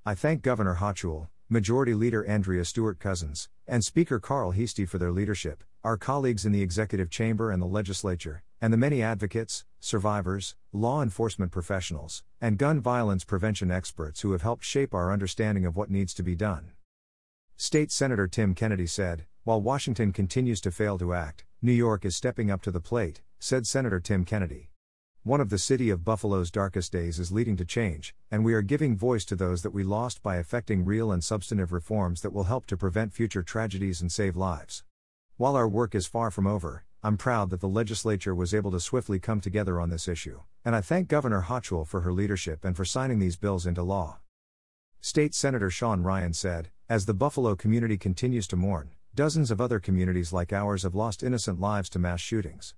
I 0.06 0.13
thank 0.13 0.44
Governor 0.44 0.76
Hochul, 0.76 1.30
Majority 1.50 1.96
Leader 1.96 2.24
Andrea 2.26 2.63
Stewart 2.63 3.00
Cousins, 3.00 3.50
and 3.68 3.84
Speaker 3.84 4.20
Carl 4.20 4.52
Heastie 4.52 4.86
for 4.86 5.00
their 5.00 5.12
leadership, 5.12 5.63
our 5.86 5.98
colleagues 5.98 6.48
in 6.48 6.52
the 6.52 6.63
executive 6.63 7.12
chamber 7.12 7.52
and 7.52 7.62
the 7.62 7.67
legislature, 7.67 8.41
and 8.60 8.74
the 8.74 8.78
many 8.78 9.04
advocates, 9.04 9.65
survivors, 9.80 10.56
law 10.74 11.04
enforcement 11.04 11.52
professionals, 11.52 12.24
and 12.41 12.58
gun 12.58 12.82
violence 12.82 13.24
prevention 13.24 13.69
experts 13.69 14.21
who 14.21 14.32
have 14.32 14.41
helped 14.41 14.63
shape 14.63 14.95
our 14.95 15.13
understanding 15.13 15.63
of 15.63 15.76
what 15.76 15.91
needs 15.91 16.12
to 16.15 16.24
be 16.24 16.34
done. 16.34 16.71
State 17.56 17.91
Senator 17.91 18.28
Tim 18.28 18.56
Kennedy 18.56 18.88
said, 18.88 19.28
While 19.43 19.62
Washington 19.62 20.12
continues 20.12 20.60
to 20.62 20.71
fail 20.71 20.98
to 20.98 21.13
act, 21.13 21.45
New 21.62 21.71
York 21.71 22.04
is 22.04 22.15
stepping 22.15 22.50
up 22.50 22.63
to 22.63 22.71
the 22.71 22.82
plate, 22.82 23.21
said 23.38 23.67
Senator 23.67 24.00
Tim 24.00 24.26
Kennedy. 24.26 24.71
One 25.21 25.39
of 25.39 25.52
the 25.52 25.60
city 25.60 25.91
of 25.91 26.04
Buffalo's 26.04 26.50
darkest 26.50 26.91
days 26.91 27.19
is 27.19 27.32
leading 27.32 27.58
to 27.58 27.65
change, 27.65 28.15
and 28.32 28.43
we 28.43 28.56
are 28.56 28.63
giving 28.63 28.98
voice 28.98 29.26
to 29.26 29.36
those 29.36 29.62
that 29.62 29.69
we 29.69 29.84
lost 29.84 30.24
by 30.24 30.39
effecting 30.39 30.84
real 30.84 31.12
and 31.12 31.24
substantive 31.24 31.71
reforms 31.71 32.21
that 32.21 32.34
will 32.34 32.45
help 32.45 32.65
to 32.65 32.76
prevent 32.76 33.13
future 33.13 33.43
tragedies 33.43 34.02
and 34.02 34.12
save 34.12 34.36
lives. 34.36 34.84
While 35.38 35.58
our 35.58 35.67
work 35.67 35.95
is 35.95 36.08
far 36.08 36.32
from 36.32 36.48
over, 36.48 36.86
I'm 37.04 37.17
proud 37.17 37.50
that 37.50 37.60
the 37.60 37.67
legislature 37.67 38.34
was 38.34 38.54
able 38.54 38.71
to 38.71 38.80
swiftly 38.80 39.19
come 39.19 39.41
together 39.41 39.82
on 39.82 39.89
this 39.89 40.08
issue, 40.08 40.39
and 40.63 40.74
I 40.74 40.80
thank 40.80 41.10
Governor 41.10 41.41
Hochul 41.50 41.86
for 41.86 42.02
her 42.02 42.13
leadership 42.13 42.63
and 42.63 42.74
for 42.74 42.86
signing 42.86 43.19
these 43.19 43.36
bills 43.36 43.65
into 43.65 43.84
law. 43.84 44.19
State 45.02 45.36
Senator 45.36 45.69
Sean 45.69 46.04
Ryan 46.04 46.32
said, 46.32 46.69
As 46.88 47.06
the 47.06 47.13
Buffalo 47.13 47.54
community 47.54 47.98
continues 47.98 48.48
to 48.48 48.56
mourn, 48.56 48.91
dozens 49.13 49.52
of 49.52 49.60
other 49.60 49.78
communities 49.78 50.32
like 50.32 50.54
ours 50.54 50.84
have 50.84 50.95
lost 50.95 51.21
innocent 51.21 51.60
lives 51.60 51.89
to 51.89 52.00
mass 52.00 52.21
shootings. 52.21 52.74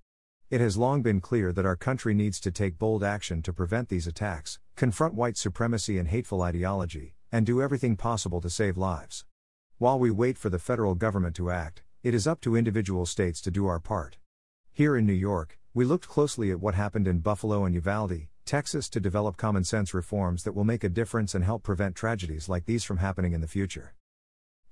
It 0.50 0.60
has 0.60 0.78
long 0.78 1.04
been 1.04 1.22
clear 1.22 1.54
that 1.54 1.66
our 1.66 1.76
country 1.76 2.16
needs 2.16 2.40
to 2.40 2.50
take 2.50 2.80
bold 2.80 3.04
action 3.04 3.44
to 3.44 3.54
prevent 3.54 3.90
these 3.90 4.08
attacks, 4.08 4.58
confront 4.76 5.14
white 5.14 5.38
supremacy 5.38 6.00
and 6.00 6.08
hateful 6.08 6.42
ideology, 6.42 7.14
and 7.32 7.46
do 7.46 7.62
everything 7.62 7.96
possible 7.96 8.42
to 8.42 8.50
save 8.50 8.78
lives. 8.78 9.26
While 9.78 10.00
we 10.00 10.10
wait 10.10 10.40
for 10.40 10.50
the 10.50 10.58
federal 10.58 10.96
government 10.96 11.36
to 11.36 11.52
act, 11.52 11.84
it 12.08 12.14
is 12.14 12.26
up 12.26 12.40
to 12.40 12.56
individual 12.56 13.06
states 13.06 13.42
to 13.42 13.52
do 13.52 13.68
our 13.68 13.82
part. 13.82 14.16
Here 14.72 14.96
in 14.96 15.06
New 15.06 15.12
York, 15.12 15.60
we 15.74 15.84
looked 15.84 16.08
closely 16.08 16.52
at 16.52 16.62
what 16.62 16.74
happened 16.74 17.06
in 17.06 17.20
Buffalo 17.20 17.66
and 17.66 17.76
Uvalde, 17.76 18.28
Texas 18.46 18.88
to 18.92 19.02
develop 19.02 19.36
common 19.36 19.66
sense 19.66 19.94
reforms 19.94 20.44
that 20.44 20.54
will 20.54 20.64
make 20.64 20.86
a 20.86 20.90
difference 20.90 21.36
and 21.36 21.44
help 21.44 21.64
prevent 21.64 21.98
tragedies 21.98 22.48
like 22.48 22.64
these 22.64 22.86
from 22.86 23.00
happening 23.00 23.34
in 23.34 23.42
the 23.42 23.48
future. 23.48 23.94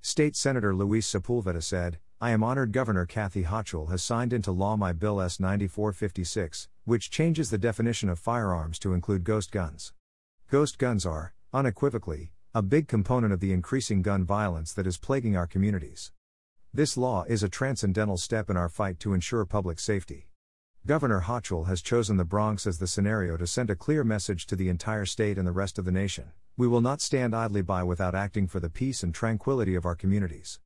State 0.00 0.34
Senator 0.34 0.74
Luis 0.74 1.06
Sepulveda 1.06 1.62
said, 1.62 1.98
I 2.22 2.30
am 2.30 2.42
honored 2.42 2.72
Governor 2.72 3.04
Kathy 3.04 3.44
Hochul 3.44 3.90
has 3.90 4.02
signed 4.02 4.32
into 4.32 4.50
law 4.50 4.78
my 4.78 4.94
Bill 4.94 5.20
S 5.20 5.38
9456, 5.38 6.68
which 6.86 7.10
changes 7.10 7.50
the 7.50 7.58
definition 7.58 8.08
of 8.08 8.18
firearms 8.18 8.78
to 8.78 8.94
include 8.94 9.24
ghost 9.24 9.52
guns. 9.52 9.92
Ghost 10.50 10.78
guns 10.78 11.04
are, 11.04 11.34
unequivocally, 11.52 12.32
a 12.54 12.62
big 12.62 12.88
component 12.88 13.34
of 13.34 13.40
the 13.40 13.52
increasing 13.52 14.00
gun 14.00 14.24
violence 14.24 14.72
that 14.72 14.86
is 14.86 14.96
plaguing 14.96 15.36
our 15.36 15.46
communities. 15.46 16.12
This 16.76 16.98
law 16.98 17.24
is 17.26 17.42
a 17.42 17.48
transcendental 17.48 18.18
step 18.18 18.50
in 18.50 18.56
our 18.58 18.68
fight 18.68 19.00
to 19.00 19.14
ensure 19.14 19.46
public 19.46 19.80
safety. 19.80 20.28
Governor 20.84 21.22
Hochul 21.22 21.68
has 21.68 21.80
chosen 21.80 22.18
the 22.18 22.24
Bronx 22.26 22.66
as 22.66 22.76
the 22.76 22.86
scenario 22.86 23.38
to 23.38 23.46
send 23.46 23.70
a 23.70 23.74
clear 23.74 24.04
message 24.04 24.44
to 24.44 24.56
the 24.56 24.68
entire 24.68 25.06
state 25.06 25.38
and 25.38 25.48
the 25.48 25.52
rest 25.52 25.78
of 25.78 25.86
the 25.86 25.90
nation. 25.90 26.32
We 26.58 26.68
will 26.68 26.82
not 26.82 27.00
stand 27.00 27.34
idly 27.34 27.62
by 27.62 27.82
without 27.82 28.14
acting 28.14 28.46
for 28.46 28.60
the 28.60 28.68
peace 28.68 29.02
and 29.02 29.14
tranquility 29.14 29.74
of 29.74 29.86
our 29.86 29.94
communities. 29.94 30.60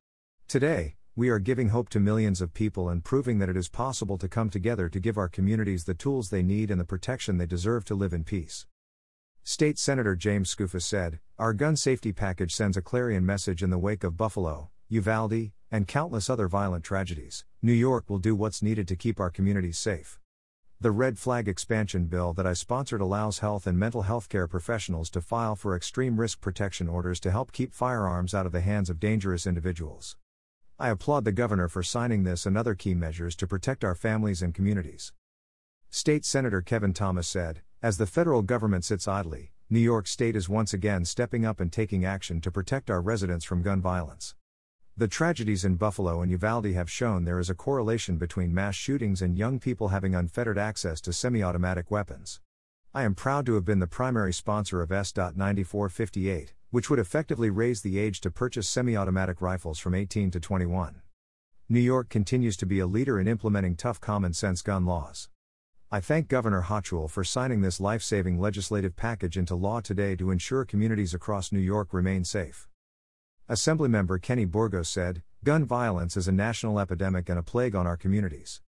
Today, 0.49 0.97
we 1.15 1.29
are 1.29 1.39
giving 1.39 1.69
hope 1.69 1.87
to 1.91 1.99
millions 2.01 2.41
of 2.41 2.53
people 2.53 2.89
and 2.89 3.05
proving 3.05 3.39
that 3.39 3.47
it 3.47 3.55
is 3.55 3.69
possible 3.69 4.17
to 4.17 4.27
come 4.27 4.49
together 4.49 4.89
to 4.89 4.99
give 4.99 5.17
our 5.17 5.29
communities 5.29 5.85
the 5.85 5.93
tools 5.93 6.29
they 6.29 6.43
need 6.43 6.71
and 6.71 6.81
the 6.81 6.83
protection 6.83 7.37
they 7.37 7.45
deserve 7.45 7.85
to 7.85 7.95
live 7.95 8.11
in 8.11 8.25
peace. 8.25 8.65
State 9.45 9.79
Senator 9.79 10.17
James 10.17 10.53
Skoufis 10.53 10.81
said, 10.81 11.21
Our 11.39 11.53
gun 11.53 11.77
safety 11.77 12.11
package 12.11 12.53
sends 12.53 12.75
a 12.75 12.81
clarion 12.81 13.25
message 13.25 13.63
in 13.63 13.69
the 13.69 13.79
wake 13.79 14.03
of 14.03 14.17
Buffalo, 14.17 14.71
Uvalde, 14.89 15.51
and 15.71 15.87
countless 15.87 16.29
other 16.29 16.47
violent 16.47 16.83
tragedies. 16.83 17.45
New 17.61 17.71
York 17.71 18.09
will 18.09 18.19
do 18.19 18.35
what's 18.35 18.61
needed 18.61 18.87
to 18.89 18.95
keep 18.95 19.19
our 19.19 19.29
communities 19.29 19.77
safe. 19.77 20.19
The 20.81 20.91
Red 20.91 21.17
Flag 21.17 21.47
Expansion 21.47 22.05
Bill 22.05 22.33
that 22.33 22.47
I 22.47 22.53
sponsored 22.53 23.01
allows 23.01 23.39
health 23.39 23.67
and 23.67 23.77
mental 23.77 24.01
health 24.01 24.27
care 24.29 24.47
professionals 24.47 25.09
to 25.11 25.21
file 25.21 25.55
for 25.55 25.75
extreme 25.75 26.19
risk 26.19 26.41
protection 26.41 26.89
orders 26.89 27.19
to 27.19 27.31
help 27.31 27.51
keep 27.51 27.71
firearms 27.73 28.33
out 28.33 28.45
of 28.45 28.51
the 28.51 28.61
hands 28.61 28.89
of 28.89 28.99
dangerous 28.99 29.47
individuals. 29.47 30.17
I 30.79 30.89
applaud 30.89 31.23
the 31.23 31.31
governor 31.31 31.67
for 31.67 31.83
signing 31.83 32.23
this 32.23 32.47
and 32.47 32.57
other 32.57 32.73
key 32.73 32.95
measures 32.95 33.35
to 33.35 33.47
protect 33.47 33.83
our 33.83 33.93
families 33.93 34.41
and 34.41 34.55
communities. 34.55 35.13
State 35.91 36.25
Senator 36.25 36.61
Kevin 36.61 36.93
Thomas 36.93 37.27
said, 37.27 37.61
As 37.83 37.99
the 37.99 38.07
federal 38.07 38.41
government 38.41 38.83
sits 38.83 39.07
idly, 39.07 39.51
New 39.69 39.79
York 39.79 40.07
State 40.07 40.35
is 40.35 40.49
once 40.49 40.73
again 40.73 41.05
stepping 41.05 41.45
up 41.45 41.59
and 41.59 41.71
taking 41.71 42.03
action 42.03 42.41
to 42.41 42.49
protect 42.49 42.89
our 42.89 43.01
residents 43.01 43.45
from 43.45 43.61
gun 43.61 43.79
violence. 43.79 44.33
The 44.97 45.07
tragedies 45.07 45.63
in 45.63 45.75
Buffalo 45.75 46.21
and 46.21 46.29
Uvalde 46.29 46.73
have 46.73 46.91
shown 46.91 47.23
there 47.23 47.39
is 47.39 47.49
a 47.49 47.55
correlation 47.55 48.17
between 48.17 48.53
mass 48.53 48.75
shootings 48.75 49.21
and 49.21 49.37
young 49.37 49.57
people 49.57 49.87
having 49.87 50.13
unfettered 50.13 50.57
access 50.57 50.99
to 51.01 51.13
semi 51.13 51.41
automatic 51.41 51.89
weapons. 51.89 52.41
I 52.93 53.03
am 53.03 53.15
proud 53.15 53.45
to 53.45 53.53
have 53.55 53.63
been 53.63 53.79
the 53.79 53.87
primary 53.87 54.33
sponsor 54.33 54.81
of 54.81 54.91
S. 54.91 55.15
9458, 55.15 56.53
which 56.71 56.89
would 56.89 56.99
effectively 56.99 57.49
raise 57.49 57.81
the 57.81 57.97
age 57.97 58.19
to 58.21 58.29
purchase 58.29 58.67
semi 58.67 58.97
automatic 58.97 59.41
rifles 59.41 59.79
from 59.79 59.95
18 59.95 60.29
to 60.31 60.41
21. 60.41 61.01
New 61.69 61.79
York 61.79 62.09
continues 62.09 62.57
to 62.57 62.65
be 62.65 62.79
a 62.79 62.85
leader 62.85 63.17
in 63.17 63.29
implementing 63.29 63.77
tough 63.77 64.01
common 64.01 64.33
sense 64.33 64.61
gun 64.61 64.85
laws. 64.85 65.29
I 65.89 66.01
thank 66.01 66.27
Governor 66.27 66.63
Hochul 66.63 67.09
for 67.09 67.23
signing 67.23 67.61
this 67.61 67.79
life 67.79 68.03
saving 68.03 68.41
legislative 68.41 68.97
package 68.97 69.37
into 69.37 69.55
law 69.55 69.79
today 69.79 70.17
to 70.17 70.31
ensure 70.31 70.65
communities 70.65 71.13
across 71.13 71.53
New 71.53 71.59
York 71.59 71.93
remain 71.93 72.25
safe. 72.25 72.67
Assemblymember 73.51 74.21
Kenny 74.21 74.45
Burgos 74.45 74.87
said, 74.87 75.23
Gun 75.43 75.65
violence 75.65 76.15
is 76.15 76.25
a 76.25 76.31
national 76.31 76.79
epidemic 76.79 77.27
and 77.27 77.37
a 77.37 77.43
plague 77.43 77.75
on 77.75 77.85
our 77.85 77.97
communities. 77.97 78.61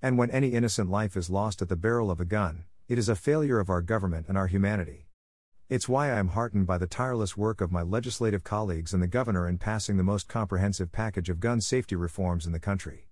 And 0.00 0.16
when 0.16 0.30
any 0.30 0.50
innocent 0.50 0.88
life 0.88 1.16
is 1.16 1.28
lost 1.28 1.60
at 1.60 1.68
the 1.68 1.74
barrel 1.74 2.08
of 2.08 2.20
a 2.20 2.24
gun, 2.24 2.62
it 2.86 2.98
is 2.98 3.08
a 3.08 3.16
failure 3.16 3.58
of 3.58 3.68
our 3.68 3.82
government 3.82 4.26
and 4.28 4.38
our 4.38 4.46
humanity. 4.46 5.08
It's 5.68 5.88
why 5.88 6.12
I 6.12 6.20
am 6.20 6.28
heartened 6.28 6.68
by 6.68 6.78
the 6.78 6.86
tireless 6.86 7.36
work 7.36 7.60
of 7.60 7.72
my 7.72 7.82
legislative 7.82 8.44
colleagues 8.44 8.94
and 8.94 9.02
the 9.02 9.08
governor 9.08 9.48
in 9.48 9.58
passing 9.58 9.96
the 9.96 10.04
most 10.04 10.28
comprehensive 10.28 10.92
package 10.92 11.28
of 11.28 11.40
gun 11.40 11.60
safety 11.60 11.96
reforms 11.96 12.46
in 12.46 12.52
the 12.52 12.60
country. 12.60 13.08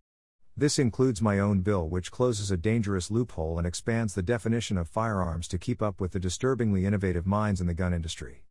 This 0.57 0.79
includes 0.79 1.21
my 1.21 1.41
own 1.41 1.63
bill, 1.63 1.89
which 1.89 2.13
closes 2.13 2.53
a 2.53 2.57
dangerous 2.57 3.11
loophole 3.11 3.59
and 3.59 3.67
expands 3.67 4.15
the 4.15 4.23
definition 4.23 4.79
of 4.79 4.89
firearms 4.89 5.49
to 5.49 5.59
keep 5.59 5.83
up 5.83 6.01
with 6.01 6.13
the 6.13 6.21
disturbingly 6.21 6.87
innovative 6.87 7.27
minds 7.27 7.61
in 7.61 7.67
the 7.67 7.75
gun 7.75 7.93
industry. 7.93 8.46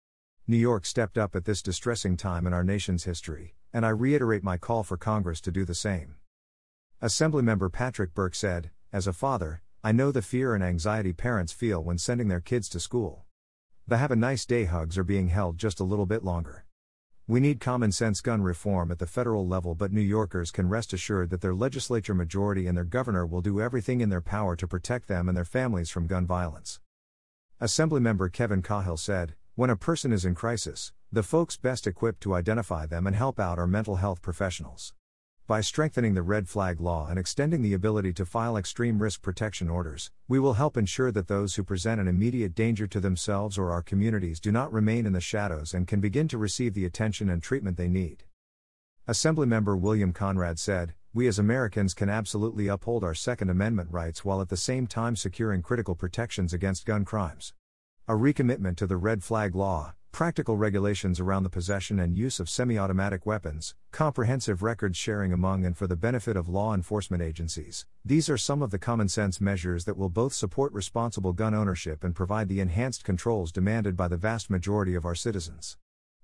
New 0.48 0.58
York 0.58 0.86
stepped 0.86 1.18
up 1.18 1.36
at 1.36 1.46
this 1.46 1.64
distressing 1.64 2.16
time 2.16 2.46
in 2.46 2.54
our 2.54 2.64
nation's 2.64 3.06
history, 3.06 3.56
and 3.74 3.84
I 3.84 3.90
reiterate 3.90 4.44
my 4.44 4.60
call 4.60 4.84
for 4.84 4.96
Congress 4.96 5.42
to 5.42 5.52
do 5.52 5.66
the 5.66 5.74
same. 5.74 6.18
Assemblymember 7.02 7.74
Patrick 7.74 8.14
Burke 8.14 8.36
said, 8.36 8.70
As 8.94 9.08
a 9.08 9.14
father, 9.14 9.64
I 9.84 9.92
know 9.92 10.12
the 10.12 10.22
fear 10.22 10.54
and 10.54 10.64
anxiety 10.64 11.14
parents 11.14 11.52
feel 11.52 11.84
when 11.84 11.98
sending 11.98 12.28
their 12.28 12.42
kids 12.42 12.70
to 12.70 12.80
school. 12.80 13.26
The 13.88 13.98
have 13.98 14.12
a 14.12 14.16
nice 14.16 14.46
day 14.46 14.66
hugs 14.66 15.00
are 15.00 15.04
being 15.04 15.30
held 15.30 15.58
just 15.58 15.80
a 15.80 15.84
little 15.84 16.06
bit 16.06 16.24
longer. 16.24 16.66
We 17.26 17.40
need 17.40 17.60
common 17.60 17.92
sense 17.92 18.22
gun 18.22 18.44
reform 18.44 18.92
at 18.92 19.00
the 19.00 19.08
federal 19.08 19.48
level, 19.48 19.74
but 19.74 19.92
New 19.92 20.00
Yorkers 20.00 20.52
can 20.52 20.70
rest 20.70 20.94
assured 20.94 21.32
that 21.32 21.42
their 21.42 21.56
legislature 21.56 22.14
majority 22.14 22.68
and 22.68 22.78
their 22.78 22.84
governor 22.84 23.26
will 23.26 23.42
do 23.42 23.60
everything 23.60 24.00
in 24.00 24.10
their 24.10 24.22
power 24.22 24.56
to 24.58 24.68
protect 24.68 25.08
them 25.08 25.28
and 25.28 25.36
their 25.36 25.44
families 25.44 25.90
from 25.90 26.06
gun 26.06 26.28
violence. 26.28 26.80
Assemblymember 27.60 28.32
Kevin 28.32 28.62
Cahill 28.62 28.98
said, 28.98 29.34
When 29.58 29.70
a 29.70 29.78
person 29.78 30.12
is 30.12 30.26
in 30.26 30.36
crisis, 30.36 30.92
the 31.14 31.24
folks 31.24 31.56
best 31.56 31.88
equipped 31.88 32.20
to 32.24 32.34
identify 32.34 32.86
them 32.86 33.08
and 33.08 33.16
help 33.16 33.40
out 33.40 33.58
are 33.58 33.66
mental 33.66 33.96
health 33.96 34.22
professionals. 34.22 34.94
By 35.48 35.62
strengthening 35.62 36.14
the 36.14 36.24
red 36.24 36.50
flag 36.50 36.82
law 36.82 37.08
and 37.08 37.18
extending 37.18 37.62
the 37.62 37.72
ability 37.72 38.12
to 38.16 38.26
file 38.26 38.58
extreme 38.58 39.02
risk 39.02 39.22
protection 39.22 39.70
orders, 39.70 40.12
we 40.28 40.40
will 40.40 40.56
help 40.56 40.76
ensure 40.76 41.10
that 41.14 41.30
those 41.30 41.56
who 41.56 41.64
present 41.64 42.02
an 42.02 42.08
immediate 42.10 42.54
danger 42.54 42.86
to 42.88 43.00
themselves 43.00 43.58
or 43.58 43.72
our 43.72 43.82
communities 43.82 44.42
do 44.42 44.52
not 44.52 44.74
remain 44.74 45.06
in 45.06 45.14
the 45.14 45.22
shadows 45.22 45.74
and 45.74 45.88
can 45.88 46.02
begin 46.02 46.28
to 46.28 46.38
receive 46.38 46.74
the 46.74 46.84
attention 46.84 47.30
and 47.30 47.42
treatment 47.42 47.78
they 47.78 47.88
need. 47.88 48.26
Assemblymember 49.08 49.80
William 49.80 50.12
Conrad 50.12 50.60
said, 50.60 50.96
We 51.14 51.28
as 51.28 51.40
Americans 51.40 51.94
can 51.94 52.10
absolutely 52.10 52.68
uphold 52.68 53.06
our 53.06 53.16
Second 53.16 53.50
Amendment 53.50 53.90
rights 53.90 54.26
while 54.26 54.42
at 54.42 54.50
the 54.50 54.58
same 54.58 54.86
time 54.86 55.16
securing 55.16 55.62
critical 55.62 55.96
protections 55.96 56.52
against 56.52 56.86
gun 56.86 57.06
crimes. 57.06 57.54
A 58.08 58.14
recommitment 58.14 58.76
to 58.76 58.86
the 58.86 58.98
red 58.98 59.24
flag 59.24 59.56
law, 59.56 59.96
practical 60.12 60.58
regulations 60.58 61.20
around 61.20 61.42
the 61.42 61.50
possession 61.50 62.00
and 62.00 62.16
use 62.16 62.40
of 62.40 62.48
semi 62.48 62.78
automatic 62.78 63.26
weapons, 63.26 63.74
comprehensive 63.92 64.62
record 64.62 64.96
sharing 64.96 65.34
among 65.34 65.66
and 65.66 65.76
for 65.76 65.88
the 65.88 65.96
benefit 65.96 66.38
of 66.38 66.48
law 66.48 66.76
enforcement 66.76 67.24
agencies. 67.24 67.88
These 68.06 68.30
are 68.30 68.38
some 68.38 68.62
of 68.62 68.70
the 68.70 68.78
common 68.78 69.08
sense 69.08 69.42
measures 69.42 69.86
that 69.86 69.98
will 69.98 70.10
both 70.10 70.34
support 70.34 70.72
responsible 70.72 71.34
gun 71.34 71.56
ownership 71.56 72.04
and 72.04 72.14
provide 72.14 72.48
the 72.48 72.60
enhanced 72.60 73.04
controls 73.04 73.52
demanded 73.52 73.98
by 73.98 74.08
the 74.08 74.18
vast 74.18 74.52
majority 74.52 74.94
of 74.94 75.04
our 75.04 75.16
citizens. 75.16 75.76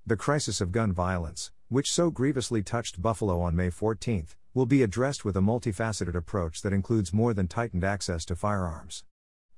The 0.06 0.16
crisis 0.16 0.62
of 0.62 0.72
gun 0.72 0.94
violence, 0.94 1.50
which 1.68 1.92
so 1.92 2.12
grievously 2.12 2.62
touched 2.62 3.02
Buffalo 3.02 3.42
on 3.42 3.56
May 3.56 3.72
14, 3.72 4.28
will 4.54 4.68
be 4.68 4.84
addressed 4.84 5.26
with 5.26 5.36
a 5.36 5.42
multifaceted 5.42 6.14
approach 6.14 6.62
that 6.62 6.74
includes 6.74 7.12
more 7.12 7.34
than 7.34 7.48
tightened 7.48 7.84
access 7.84 8.24
to 8.26 8.36
firearms 8.36 9.04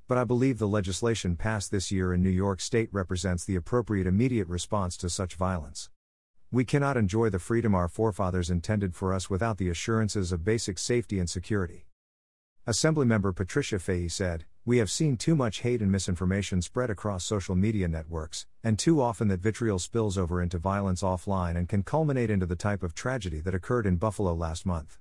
but 0.07 0.17
I 0.17 0.23
believe 0.23 0.59
the 0.59 0.67
legislation 0.67 1.35
passed 1.35 1.71
this 1.71 1.91
year 1.91 2.13
in 2.13 2.21
New 2.21 2.29
York 2.29 2.59
State 2.59 2.89
represents 2.91 3.45
the 3.45 3.55
appropriate 3.55 4.05
immediate 4.05 4.47
response 4.47 4.97
to 4.97 5.09
such 5.09 5.35
violence. 5.35 5.89
We 6.51 6.65
cannot 6.65 6.97
enjoy 6.97 7.29
the 7.29 7.39
freedom 7.39 7.73
our 7.73 7.87
forefathers 7.87 8.49
intended 8.49 8.93
for 8.93 9.13
us 9.13 9.29
without 9.29 9.57
the 9.57 9.69
assurances 9.69 10.31
of 10.31 10.43
basic 10.43 10.77
safety 10.77 11.19
and 11.19 11.29
security. 11.29 11.87
Assemblymember 12.67 13.35
Patricia 13.35 13.77
Fahy 13.77 14.09
said, 14.09 14.45
We 14.63 14.77
have 14.77 14.91
seen 14.91 15.17
too 15.17 15.35
much 15.35 15.61
hate 15.61 15.81
and 15.81 15.91
misinformation 15.91 16.61
spread 16.61 16.89
across 16.89 17.25
social 17.25 17.55
media 17.55 17.87
networks, 17.87 18.45
and 18.63 18.79
too 18.79 19.01
often 19.01 19.27
that 19.29 19.41
vitriol 19.41 19.79
spills 19.79 20.17
over 20.17 20.41
into 20.41 20.57
violence 20.59 21.01
offline 21.01 21.57
and 21.57 21.67
can 21.67 21.83
culminate 21.83 22.29
into 22.29 22.45
the 22.45 22.55
type 22.55 22.83
of 22.83 22.93
tragedy 22.93 23.39
that 23.41 23.55
occurred 23.55 23.85
in 23.85 23.97
Buffalo 23.97 24.33
last 24.33 24.65
month. 24.65 24.99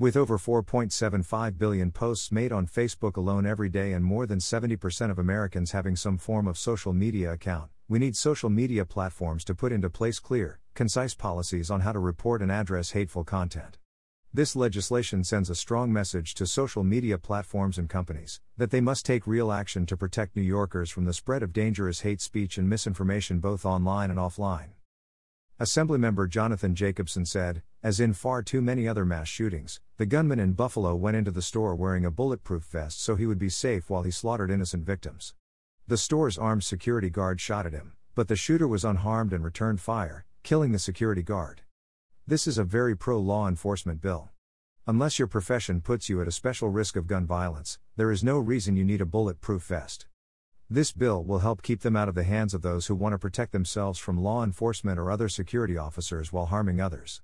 With 0.00 0.16
over 0.16 0.38
4.75 0.38 1.58
billion 1.58 1.90
posts 1.90 2.30
made 2.30 2.52
on 2.52 2.68
Facebook 2.68 3.16
alone 3.16 3.44
every 3.44 3.68
day 3.68 3.92
and 3.92 4.04
more 4.04 4.26
than 4.26 4.38
70% 4.38 5.10
of 5.10 5.18
Americans 5.18 5.72
having 5.72 5.96
some 5.96 6.18
form 6.18 6.46
of 6.46 6.56
social 6.56 6.92
media 6.92 7.32
account, 7.32 7.72
we 7.88 7.98
need 7.98 8.14
social 8.14 8.48
media 8.48 8.84
platforms 8.84 9.42
to 9.46 9.56
put 9.56 9.72
into 9.72 9.90
place 9.90 10.20
clear, 10.20 10.60
concise 10.74 11.16
policies 11.16 11.68
on 11.68 11.80
how 11.80 11.90
to 11.90 11.98
report 11.98 12.42
and 12.42 12.52
address 12.52 12.92
hateful 12.92 13.24
content. 13.24 13.78
This 14.32 14.54
legislation 14.54 15.24
sends 15.24 15.50
a 15.50 15.56
strong 15.56 15.92
message 15.92 16.34
to 16.34 16.46
social 16.46 16.84
media 16.84 17.18
platforms 17.18 17.76
and 17.76 17.90
companies 17.90 18.40
that 18.56 18.70
they 18.70 18.80
must 18.80 19.04
take 19.04 19.26
real 19.26 19.50
action 19.50 19.84
to 19.86 19.96
protect 19.96 20.36
New 20.36 20.42
Yorkers 20.42 20.92
from 20.92 21.06
the 21.06 21.12
spread 21.12 21.42
of 21.42 21.52
dangerous 21.52 22.02
hate 22.02 22.20
speech 22.20 22.56
and 22.56 22.68
misinformation 22.68 23.40
both 23.40 23.66
online 23.66 24.10
and 24.10 24.20
offline. 24.20 24.74
Assemblymember 25.58 26.30
Jonathan 26.30 26.76
Jacobson 26.76 27.26
said, 27.26 27.62
as 27.82 28.00
in 28.00 28.12
far 28.12 28.42
too 28.42 28.60
many 28.60 28.88
other 28.88 29.04
mass 29.04 29.28
shootings, 29.28 29.80
the 29.98 30.06
gunman 30.06 30.40
in 30.40 30.52
Buffalo 30.52 30.96
went 30.96 31.16
into 31.16 31.30
the 31.30 31.42
store 31.42 31.76
wearing 31.76 32.04
a 32.04 32.10
bulletproof 32.10 32.64
vest 32.64 33.00
so 33.00 33.14
he 33.14 33.26
would 33.26 33.38
be 33.38 33.48
safe 33.48 33.88
while 33.88 34.02
he 34.02 34.10
slaughtered 34.10 34.50
innocent 34.50 34.84
victims. 34.84 35.34
The 35.86 35.96
store's 35.96 36.36
armed 36.36 36.64
security 36.64 37.08
guard 37.08 37.40
shot 37.40 37.66
at 37.66 37.72
him, 37.72 37.92
but 38.14 38.26
the 38.26 38.36
shooter 38.36 38.66
was 38.66 38.84
unharmed 38.84 39.32
and 39.32 39.44
returned 39.44 39.80
fire, 39.80 40.24
killing 40.42 40.72
the 40.72 40.78
security 40.78 41.22
guard. 41.22 41.62
This 42.26 42.46
is 42.48 42.58
a 42.58 42.64
very 42.64 42.96
pro 42.96 43.18
law 43.20 43.46
enforcement 43.46 44.00
bill. 44.00 44.30
Unless 44.86 45.18
your 45.18 45.28
profession 45.28 45.80
puts 45.80 46.08
you 46.08 46.20
at 46.20 46.28
a 46.28 46.32
special 46.32 46.70
risk 46.70 46.96
of 46.96 47.06
gun 47.06 47.26
violence, 47.26 47.78
there 47.96 48.10
is 48.10 48.24
no 48.24 48.38
reason 48.38 48.76
you 48.76 48.84
need 48.84 49.00
a 49.00 49.06
bulletproof 49.06 49.62
vest. 49.62 50.06
This 50.68 50.92
bill 50.92 51.22
will 51.22 51.38
help 51.38 51.62
keep 51.62 51.80
them 51.80 51.96
out 51.96 52.08
of 52.08 52.14
the 52.14 52.24
hands 52.24 52.54
of 52.54 52.62
those 52.62 52.86
who 52.86 52.94
want 52.94 53.12
to 53.12 53.18
protect 53.18 53.52
themselves 53.52 53.98
from 53.98 54.22
law 54.22 54.42
enforcement 54.42 54.98
or 54.98 55.10
other 55.10 55.28
security 55.28 55.78
officers 55.78 56.32
while 56.32 56.46
harming 56.46 56.80
others. 56.80 57.22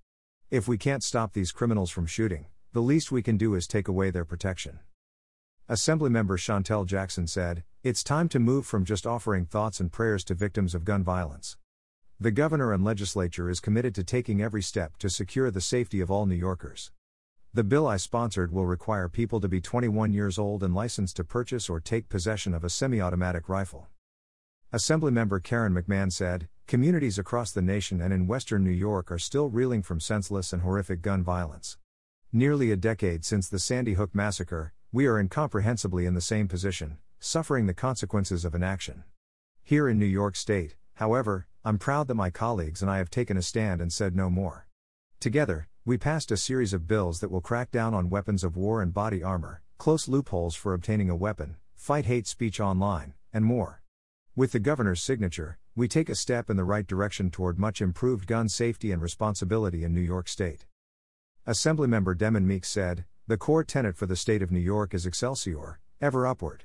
If 0.55 0.69
we 0.69 0.79
can't 0.79 1.03
stop 1.03 1.33
these 1.33 1.51
criminals 1.51 1.90
from 1.90 2.07
shooting, 2.07 2.47
the 2.73 2.81
least 2.81 3.11
we 3.11 3.25
can 3.25 3.37
do 3.37 3.57
is 3.57 3.67
take 3.67 3.88
away 3.88 4.12
their 4.12 4.25
protection. 4.25 4.79
Assemblymember 5.69 6.38
Chantel 6.38 6.87
Jackson 6.87 7.27
said, 7.27 7.64
It's 7.83 8.05
time 8.05 8.29
to 8.29 8.38
move 8.38 8.64
from 8.64 8.85
just 8.85 9.05
offering 9.05 9.47
thoughts 9.47 9.81
and 9.81 9.90
prayers 9.90 10.23
to 10.27 10.35
victims 10.35 10.73
of 10.73 10.85
gun 10.85 11.03
violence. 11.03 11.57
The 12.21 12.31
governor 12.31 12.73
and 12.73 12.85
legislature 12.85 13.51
is 13.51 13.59
committed 13.59 13.97
to 13.97 14.05
taking 14.05 14.40
every 14.40 14.62
step 14.62 14.97
to 14.99 15.11
secure 15.11 15.51
the 15.51 15.61
safety 15.61 16.01
of 16.01 16.09
all 16.09 16.25
New 16.25 16.37
Yorkers. 16.37 16.93
The 17.53 17.64
bill 17.64 17.88
I 17.88 17.97
sponsored 17.97 18.53
will 18.53 18.64
require 18.64 19.09
people 19.09 19.40
to 19.40 19.49
be 19.49 19.61
21 19.61 20.12
years 20.12 20.38
old 20.38 20.62
and 20.62 20.73
licensed 20.73 21.17
to 21.17 21.25
purchase 21.25 21.69
or 21.69 21.81
take 21.81 22.09
possession 22.09 22.55
of 22.55 22.62
a 22.62 22.71
semi 22.71 23.01
automatic 23.01 23.49
rifle. 23.49 23.88
Assemblymember 24.74 25.40
Karen 25.40 25.72
McMahon 25.72 26.10
said, 26.10 26.48
Communities 26.66 27.16
across 27.16 27.52
the 27.52 27.62
nation 27.62 28.00
and 28.00 28.12
in 28.12 28.26
western 28.26 28.64
New 28.64 28.72
York 28.72 29.12
are 29.12 29.20
still 29.20 29.48
reeling 29.48 29.84
from 29.84 30.00
senseless 30.00 30.52
and 30.52 30.62
horrific 30.62 31.00
gun 31.00 31.22
violence. 31.22 31.78
Nearly 32.32 32.72
a 32.72 32.76
decade 32.76 33.24
since 33.24 33.48
the 33.48 33.60
Sandy 33.60 33.92
Hook 33.92 34.16
massacre, 34.16 34.72
we 34.90 35.06
are 35.06 35.20
incomprehensibly 35.20 36.06
in 36.06 36.14
the 36.14 36.20
same 36.20 36.48
position, 36.48 36.98
suffering 37.20 37.66
the 37.66 37.72
consequences 37.72 38.44
of 38.44 38.52
inaction. 38.52 39.04
Here 39.62 39.88
in 39.88 39.96
New 39.96 40.06
York 40.06 40.34
State, 40.34 40.74
however, 40.94 41.46
I'm 41.64 41.78
proud 41.78 42.08
that 42.08 42.16
my 42.16 42.30
colleagues 42.30 42.82
and 42.82 42.90
I 42.90 42.98
have 42.98 43.10
taken 43.10 43.37
a 43.37 43.42
stand 43.42 43.80
and 43.80 43.92
said 43.92 44.16
no 44.16 44.28
more. 44.28 44.66
Together, 45.20 45.68
we 45.84 45.98
passed 45.98 46.32
a 46.32 46.37
series 46.37 46.72
of 46.72 46.88
bills 46.88 47.20
that 47.20 47.30
will 47.30 47.40
crack 47.40 47.70
down 47.70 47.94
on 47.94 48.10
weapons 48.10 48.42
of 48.42 48.56
war 48.56 48.82
and 48.82 48.92
body 48.92 49.22
armor, 49.22 49.62
close 49.78 50.08
loopholes 50.08 50.56
for 50.56 50.74
obtaining 50.74 51.10
a 51.10 51.14
weapon, 51.14 51.58
fight 51.76 52.06
hate 52.06 52.26
speech 52.26 52.58
online, 52.58 53.14
and 53.32 53.44
more. 53.44 53.84
With 54.37 54.51
the 54.51 54.59
governor's 54.59 55.01
signature, 55.01 55.59
we 55.77 55.87
take 55.87 56.09
a 56.09 56.16
step 56.16 56.51
in 56.51 56.57
the 56.57 56.64
right 56.64 56.85
direction 56.85 57.31
toward 57.31 57.57
much 57.57 57.81
improved 57.81 58.27
gun 58.27 58.49
safety 58.49 58.90
and 58.90 59.01
responsibility 59.01 59.85
in 59.85 59.94
New 59.94 60.01
York 60.01 60.27
State. 60.27 60.66
Assemblymember 61.47 62.16
Demond 62.16 62.42
Meeks 62.42 62.68
said, 62.68 63.05
The 63.29 63.37
core 63.37 63.62
tenet 63.62 63.97
for 63.97 64.07
the 64.07 64.16
state 64.16 64.42
of 64.42 64.51
New 64.51 64.59
York 64.59 64.92
is 64.92 65.07
Excelsior, 65.07 65.79
ever 66.01 66.27
upward. 66.27 66.64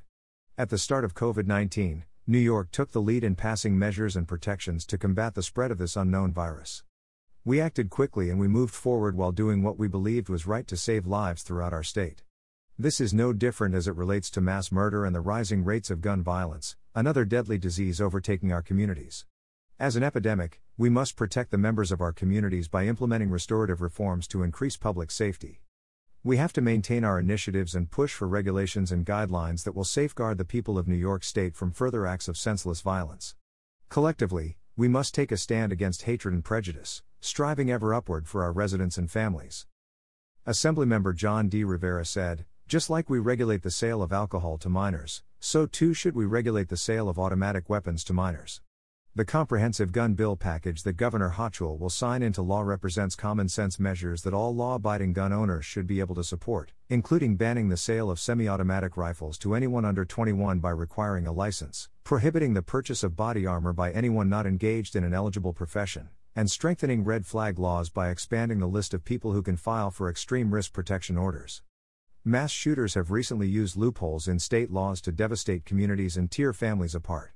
At 0.58 0.70
the 0.70 0.80
start 0.80 1.04
of 1.06 1.14
COVID 1.14 1.46
19, 1.46 2.06
New 2.26 2.40
York 2.40 2.72
took 2.72 2.92
the 2.92 3.04
lead 3.04 3.24
in 3.24 3.36
passing 3.36 3.78
measures 3.78 4.16
and 4.16 4.28
protections 4.28 4.84
to 4.88 4.98
combat 4.98 5.36
the 5.36 5.44
spread 5.44 5.70
of 5.70 5.78
this 5.78 5.96
unknown 5.96 6.34
virus. 6.34 6.84
We 7.46 7.62
acted 7.62 7.92
quickly 7.92 8.32
and 8.32 8.40
we 8.40 8.48
moved 8.48 8.74
forward 8.74 9.16
while 9.16 9.32
doing 9.32 9.62
what 9.62 9.78
we 9.78 9.88
believed 9.88 10.28
was 10.28 10.48
right 10.48 10.66
to 10.66 10.76
save 10.76 11.06
lives 11.06 11.44
throughout 11.44 11.74
our 11.74 11.84
state. 11.84 12.24
This 12.80 13.00
is 13.00 13.14
no 13.14 13.32
different 13.32 13.76
as 13.76 13.88
it 13.88 13.96
relates 13.96 14.32
to 14.32 14.42
mass 14.42 14.72
murder 14.72 15.06
and 15.06 15.14
the 15.14 15.22
rising 15.22 15.64
rates 15.64 15.92
of 15.92 16.02
gun 16.02 16.24
violence, 16.24 16.76
another 16.96 17.24
deadly 17.24 17.58
disease 17.58 18.02
overtaking 18.02 18.52
our 18.52 18.62
communities. 18.62 19.26
As 19.80 19.96
an 19.96 20.04
epidemic, 20.04 20.62
we 20.78 20.90
must 20.90 21.16
protect 21.16 21.52
the 21.52 21.58
members 21.58 21.92
of 21.92 22.02
our 22.02 22.12
communities 22.12 22.68
by 22.68 22.88
implementing 22.88 23.30
restorative 23.30 23.82
reforms 23.82 24.28
to 24.30 24.44
increase 24.44 24.76
public 24.76 25.12
safety. 25.12 25.62
We 26.24 26.38
have 26.38 26.52
to 26.54 26.62
maintain 26.62 27.04
our 27.04 27.20
initiatives 27.20 27.76
and 27.76 27.90
push 27.90 28.14
for 28.14 28.28
regulations 28.28 28.92
and 28.92 29.06
guidelines 29.06 29.64
that 29.64 29.76
will 29.76 29.86
safeguard 29.86 30.38
the 30.38 30.46
people 30.46 30.78
of 30.78 30.88
New 30.88 30.98
York 30.98 31.24
State 31.24 31.56
from 31.56 31.72
further 31.72 32.06
acts 32.06 32.28
of 32.28 32.38
senseless 32.38 32.82
violence. 32.82 33.36
Collectively, 33.88 34.58
we 34.76 34.88
must 34.88 35.14
take 35.14 35.32
a 35.32 35.38
stand 35.38 35.72
against 35.72 36.04
hatred 36.04 36.34
and 36.34 36.44
prejudice, 36.44 37.04
striving 37.22 37.72
ever 37.72 37.94
upward 37.94 38.28
for 38.28 38.44
our 38.44 38.52
residents 38.52 38.98
and 38.98 39.10
families. 39.10 39.66
Assemblymember 40.46 41.16
John 41.16 41.48
D. 41.48 41.64
Rivera 41.64 42.04
said, 42.04 42.46
Just 42.68 42.90
like 42.90 43.10
we 43.10 43.20
regulate 43.20 43.62
the 43.62 43.72
sale 43.72 44.02
of 44.02 44.12
alcohol 44.12 44.58
to 44.58 44.70
minors, 44.70 45.24
so 45.40 45.66
too 45.66 45.94
should 45.94 46.16
we 46.16 46.26
regulate 46.26 46.70
the 46.70 46.78
sale 46.78 47.08
of 47.08 47.18
automatic 47.18 47.70
weapons 47.70 48.04
to 48.04 48.14
minors. 48.14 48.62
The 49.16 49.26
comprehensive 49.26 49.92
gun 49.92 50.14
bill 50.14 50.36
package 50.36 50.84
that 50.84 50.94
Governor 50.94 51.32
Hochul 51.32 51.80
will 51.80 51.90
sign 51.90 52.22
into 52.22 52.42
law 52.42 52.62
represents 52.62 53.16
common 53.16 53.50
sense 53.50 53.80
measures 53.80 54.22
that 54.22 54.34
all 54.34 54.56
law 54.56 54.76
abiding 54.76 55.14
gun 55.14 55.34
owners 55.34 55.66
should 55.66 55.88
be 55.88 56.00
able 56.00 56.16
to 56.16 56.24
support, 56.24 56.74
including 56.90 57.36
banning 57.36 57.70
the 57.70 57.76
sale 57.76 58.12
of 58.12 58.20
semi 58.20 58.48
automatic 58.48 58.96
rifles 58.96 59.38
to 59.40 59.56
anyone 59.56 59.84
under 59.84 60.06
21 60.06 60.60
by 60.60 60.70
requiring 60.70 61.26
a 61.26 61.32
license, 61.32 61.90
prohibiting 62.04 62.54
the 62.54 62.62
purchase 62.62 63.04
of 63.04 63.16
body 63.16 63.46
armor 63.46 63.74
by 63.74 63.92
anyone 63.92 64.30
not 64.30 64.46
engaged 64.46 64.96
in 64.96 65.04
an 65.04 65.14
eligible 65.14 65.54
profession, 65.54 66.10
and 66.36 66.52
strengthening 66.52 67.04
red 67.04 67.26
flag 67.26 67.58
laws 67.58 67.90
by 67.90 68.10
expanding 68.10 68.60
the 68.60 68.68
list 68.68 68.94
of 68.94 69.04
people 69.04 69.34
who 69.34 69.42
can 69.42 69.58
file 69.58 69.90
for 69.90 70.10
extreme 70.10 70.54
risk 70.54 70.72
protection 70.72 71.18
orders. 71.18 71.64
Mass 72.26 72.52
shooters 72.52 72.96
have 72.96 73.12
recently 73.12 73.48
used 73.48 73.78
loopholes 73.78 74.28
in 74.28 74.40
state 74.40 74.70
laws 74.70 75.00
to 75.00 75.12
devastate 75.12 75.64
communities 75.64 76.18
and 76.18 76.30
tear 76.30 76.52
families 76.52 76.94
apart. 76.94 77.32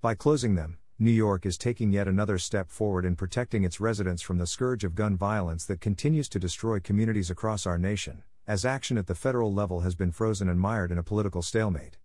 By 0.00 0.14
closing 0.14 0.54
them, 0.54 0.78
New 0.98 1.10
York 1.10 1.44
is 1.44 1.58
taking 1.58 1.92
yet 1.92 2.08
another 2.08 2.38
step 2.38 2.70
forward 2.70 3.04
in 3.04 3.14
protecting 3.14 3.62
its 3.62 3.78
residents 3.78 4.22
from 4.22 4.38
the 4.38 4.46
scourge 4.46 4.84
of 4.84 4.94
gun 4.94 5.18
violence 5.18 5.66
that 5.66 5.82
continues 5.82 6.30
to 6.30 6.38
destroy 6.38 6.80
communities 6.80 7.28
across 7.28 7.66
our 7.66 7.76
nation, 7.76 8.22
as 8.46 8.64
action 8.64 8.96
at 8.96 9.06
the 9.06 9.14
federal 9.14 9.52
level 9.52 9.80
has 9.80 9.94
been 9.94 10.10
frozen 10.10 10.48
and 10.48 10.58
mired 10.58 10.90
in 10.90 10.96
a 10.96 11.02
political 11.02 11.42
stalemate. 11.42 11.98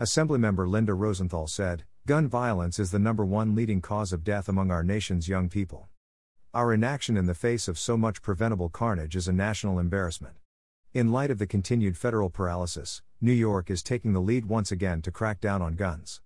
Assemblymember 0.00 0.66
Linda 0.66 0.94
Rosenthal 0.94 1.46
said, 1.46 1.84
Gun 2.06 2.28
violence 2.28 2.78
is 2.78 2.92
the 2.92 2.98
number 2.98 3.26
one 3.26 3.54
leading 3.54 3.82
cause 3.82 4.14
of 4.14 4.24
death 4.24 4.48
among 4.48 4.70
our 4.70 4.82
nation's 4.82 5.28
young 5.28 5.50
people. 5.50 5.90
Our 6.54 6.72
inaction 6.72 7.18
in 7.18 7.26
the 7.26 7.34
face 7.34 7.68
of 7.68 7.78
so 7.78 7.98
much 7.98 8.22
preventable 8.22 8.70
carnage 8.70 9.16
is 9.16 9.28
a 9.28 9.32
national 9.34 9.78
embarrassment. 9.78 10.36
In 10.94 11.10
light 11.10 11.30
of 11.30 11.38
the 11.38 11.46
continued 11.46 11.96
federal 11.96 12.28
paralysis, 12.28 13.00
New 13.18 13.32
York 13.32 13.70
is 13.70 13.82
taking 13.82 14.12
the 14.12 14.20
lead 14.20 14.44
once 14.44 14.70
again 14.70 15.00
to 15.00 15.10
crack 15.10 15.40
down 15.40 15.62
on 15.62 15.74
guns. 15.74 16.20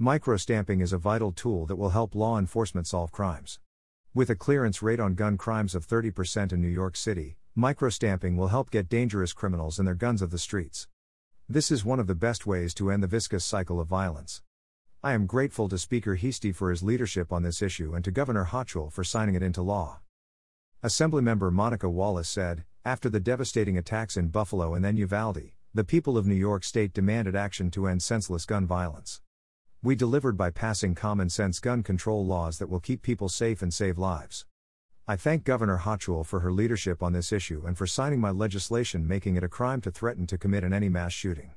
Microstamping 0.00 0.80
is 0.80 0.94
a 0.94 0.98
vital 0.98 1.30
tool 1.30 1.66
that 1.66 1.76
will 1.76 1.90
help 1.90 2.14
law 2.14 2.38
enforcement 2.38 2.86
solve 2.86 3.12
crimes. 3.12 3.60
With 4.14 4.30
a 4.30 4.34
clearance 4.34 4.80
rate 4.80 4.98
on 4.98 5.14
gun 5.14 5.36
crimes 5.36 5.74
of 5.74 5.86
30% 5.86 6.54
in 6.54 6.62
New 6.62 6.68
York 6.68 6.96
City, 6.96 7.36
microstamping 7.54 8.36
will 8.38 8.48
help 8.48 8.70
get 8.70 8.88
dangerous 8.88 9.34
criminals 9.34 9.78
and 9.78 9.86
their 9.86 9.94
guns 9.94 10.22
of 10.22 10.30
the 10.30 10.38
streets. 10.38 10.88
This 11.46 11.70
is 11.70 11.84
one 11.84 12.00
of 12.00 12.06
the 12.06 12.14
best 12.14 12.46
ways 12.46 12.72
to 12.76 12.90
end 12.90 13.02
the 13.02 13.08
viscous 13.08 13.44
cycle 13.44 13.78
of 13.78 13.88
violence. 13.88 14.40
I 15.04 15.12
am 15.12 15.26
grateful 15.26 15.68
to 15.68 15.76
Speaker 15.76 16.14
Heastie 16.14 16.52
for 16.52 16.70
his 16.70 16.82
leadership 16.82 17.30
on 17.30 17.42
this 17.42 17.60
issue 17.60 17.94
and 17.94 18.02
to 18.06 18.10
Governor 18.10 18.46
Hochul 18.46 18.90
for 18.90 19.04
signing 19.04 19.34
it 19.34 19.42
into 19.42 19.60
law. 19.60 20.00
Assemblymember 20.82 21.52
Monica 21.52 21.90
Wallace 21.90 22.30
said, 22.30 22.64
after 22.84 23.08
the 23.08 23.20
devastating 23.20 23.76
attacks 23.76 24.16
in 24.16 24.28
Buffalo 24.28 24.74
and 24.74 24.84
then 24.84 24.96
Uvalde, 24.96 25.52
the 25.74 25.84
people 25.84 26.16
of 26.16 26.26
New 26.26 26.34
York 26.34 26.64
State 26.64 26.92
demanded 26.92 27.36
action 27.36 27.70
to 27.72 27.86
end 27.86 28.02
senseless 28.02 28.44
gun 28.44 28.66
violence. 28.66 29.20
We 29.82 29.94
delivered 29.94 30.36
by 30.36 30.50
passing 30.50 30.94
common 30.94 31.28
sense 31.28 31.60
gun 31.60 31.82
control 31.82 32.24
laws 32.24 32.58
that 32.58 32.68
will 32.68 32.80
keep 32.80 33.02
people 33.02 33.28
safe 33.28 33.62
and 33.62 33.72
save 33.72 33.98
lives. 33.98 34.46
I 35.06 35.16
thank 35.16 35.44
Governor 35.44 35.78
Hochul 35.78 36.26
for 36.26 36.40
her 36.40 36.52
leadership 36.52 37.02
on 37.02 37.12
this 37.12 37.32
issue 37.32 37.64
and 37.66 37.78
for 37.78 37.86
signing 37.86 38.20
my 38.20 38.30
legislation 38.30 39.06
making 39.06 39.36
it 39.36 39.44
a 39.44 39.48
crime 39.48 39.80
to 39.82 39.90
threaten 39.90 40.26
to 40.26 40.38
commit 40.38 40.64
an 40.64 40.72
any 40.72 40.88
mass 40.88 41.12
shooting. 41.12 41.52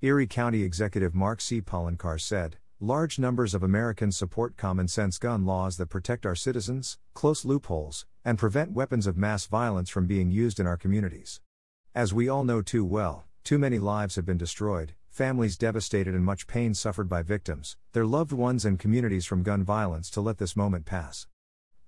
Erie 0.00 0.26
County 0.26 0.62
Executive 0.62 1.14
Mark 1.14 1.40
C. 1.40 1.60
Poloncarz 1.60 2.22
said, 2.22 2.58
Large 2.80 3.18
numbers 3.18 3.54
of 3.54 3.62
Americans 3.62 4.16
support 4.16 4.56
common 4.56 4.88
sense 4.88 5.18
gun 5.18 5.44
laws 5.44 5.76
that 5.76 5.90
protect 5.90 6.26
our 6.26 6.34
citizens, 6.34 6.98
close 7.14 7.44
loopholes, 7.44 8.06
and 8.24 8.38
prevent 8.38 8.72
weapons 8.72 9.06
of 9.06 9.16
mass 9.16 9.46
violence 9.46 9.90
from 9.90 10.06
being 10.06 10.30
used 10.30 10.60
in 10.60 10.66
our 10.66 10.76
communities. 10.76 11.40
As 11.94 12.14
we 12.14 12.28
all 12.28 12.44
know 12.44 12.62
too 12.62 12.84
well, 12.84 13.26
too 13.44 13.58
many 13.58 13.78
lives 13.78 14.16
have 14.16 14.24
been 14.24 14.38
destroyed, 14.38 14.94
families 15.10 15.56
devastated, 15.56 16.14
and 16.14 16.24
much 16.24 16.46
pain 16.46 16.72
suffered 16.72 17.08
by 17.08 17.22
victims, 17.22 17.76
their 17.92 18.06
loved 18.06 18.32
ones, 18.32 18.64
and 18.64 18.78
communities 18.78 19.26
from 19.26 19.42
gun 19.42 19.64
violence 19.64 20.08
to 20.10 20.20
let 20.20 20.38
this 20.38 20.56
moment 20.56 20.86
pass. 20.86 21.26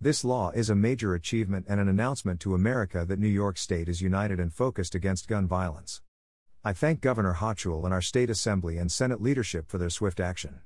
This 0.01 0.25
law 0.25 0.51
is 0.51 0.69
a 0.69 0.75
major 0.75 1.15
achievement 1.15 1.67
and 1.69 1.81
an 1.81 1.89
announcement 1.89 2.41
to 2.41 2.55
America 2.55 3.05
that 3.07 3.19
New 3.19 3.29
York 3.29 3.57
State 3.57 3.89
is 3.89 4.03
united 4.03 4.41
and 4.41 4.53
focused 4.53 4.95
against 4.95 5.29
gun 5.29 5.47
violence. 5.47 6.03
I 6.65 6.73
thank 6.73 7.01
Governor 7.01 7.35
Hochul 7.35 7.85
and 7.85 7.95
our 7.95 8.03
state 8.03 8.29
assembly 8.29 8.77
and 8.77 8.91
Senate 8.91 9.23
leadership 9.23 9.69
for 9.69 9.79
their 9.79 9.91
swift 9.91 10.19
action. 10.19 10.61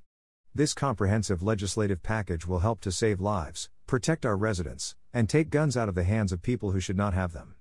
This 0.54 0.74
comprehensive 0.74 1.42
legislative 1.42 2.02
package 2.02 2.46
will 2.46 2.60
help 2.60 2.80
to 2.80 2.90
save 2.90 3.20
lives, 3.20 3.68
protect 3.88 4.26
our 4.26 4.36
residents, 4.36 4.94
and 5.14 5.30
take 5.30 5.48
guns 5.48 5.74
out 5.74 5.88
of 5.88 5.94
the 5.94 6.04
hands 6.04 6.30
of 6.30 6.42
people 6.42 6.72
who 6.72 6.78
should 6.78 6.96
not 6.96 7.14
have 7.14 7.32
them. 7.32 7.54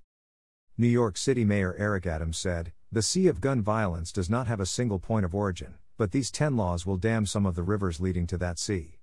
New 0.78 0.88
York 0.88 1.16
City 1.16 1.46
Mayor 1.46 1.74
Eric 1.80 2.06
Adams 2.06 2.38
said, 2.38 2.74
The 2.92 3.02
sea 3.02 3.28
of 3.28 3.40
gun 3.40 3.62
violence 3.62 4.12
does 4.12 4.30
not 4.30 4.46
have 4.46 4.60
a 4.60 4.66
single 4.66 5.00
point 5.00 5.24
of 5.24 5.34
origin, 5.34 5.76
but 5.98 6.12
these 6.12 6.30
10 6.30 6.58
laws 6.58 6.86
will 6.86 6.98
dam 6.98 7.26
some 7.26 7.46
of 7.46 7.56
the 7.56 7.64
rivers 7.64 8.02
leading 8.02 8.28
to 8.28 8.38
that 8.40 8.60
sea. 8.60 9.00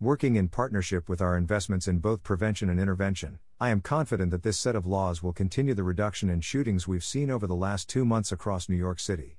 Working 0.00 0.34
in 0.34 0.48
partnership 0.48 1.08
with 1.08 1.22
our 1.22 1.36
investments 1.36 1.86
in 1.86 2.00
both 2.00 2.24
prevention 2.24 2.68
and 2.68 2.80
intervention, 2.80 3.38
I 3.60 3.70
am 3.70 3.80
confident 3.80 4.32
that 4.32 4.42
this 4.42 4.58
set 4.58 4.74
of 4.74 4.84
laws 4.84 5.22
will 5.22 5.32
continue 5.32 5.74
the 5.74 5.84
reduction 5.84 6.28
in 6.28 6.40
shootings 6.40 6.88
we've 6.88 7.04
seen 7.04 7.30
over 7.30 7.46
the 7.46 7.54
last 7.54 7.88
two 7.88 8.04
months 8.04 8.32
across 8.32 8.68
New 8.68 8.74
York 8.74 8.98
City. 8.98 9.38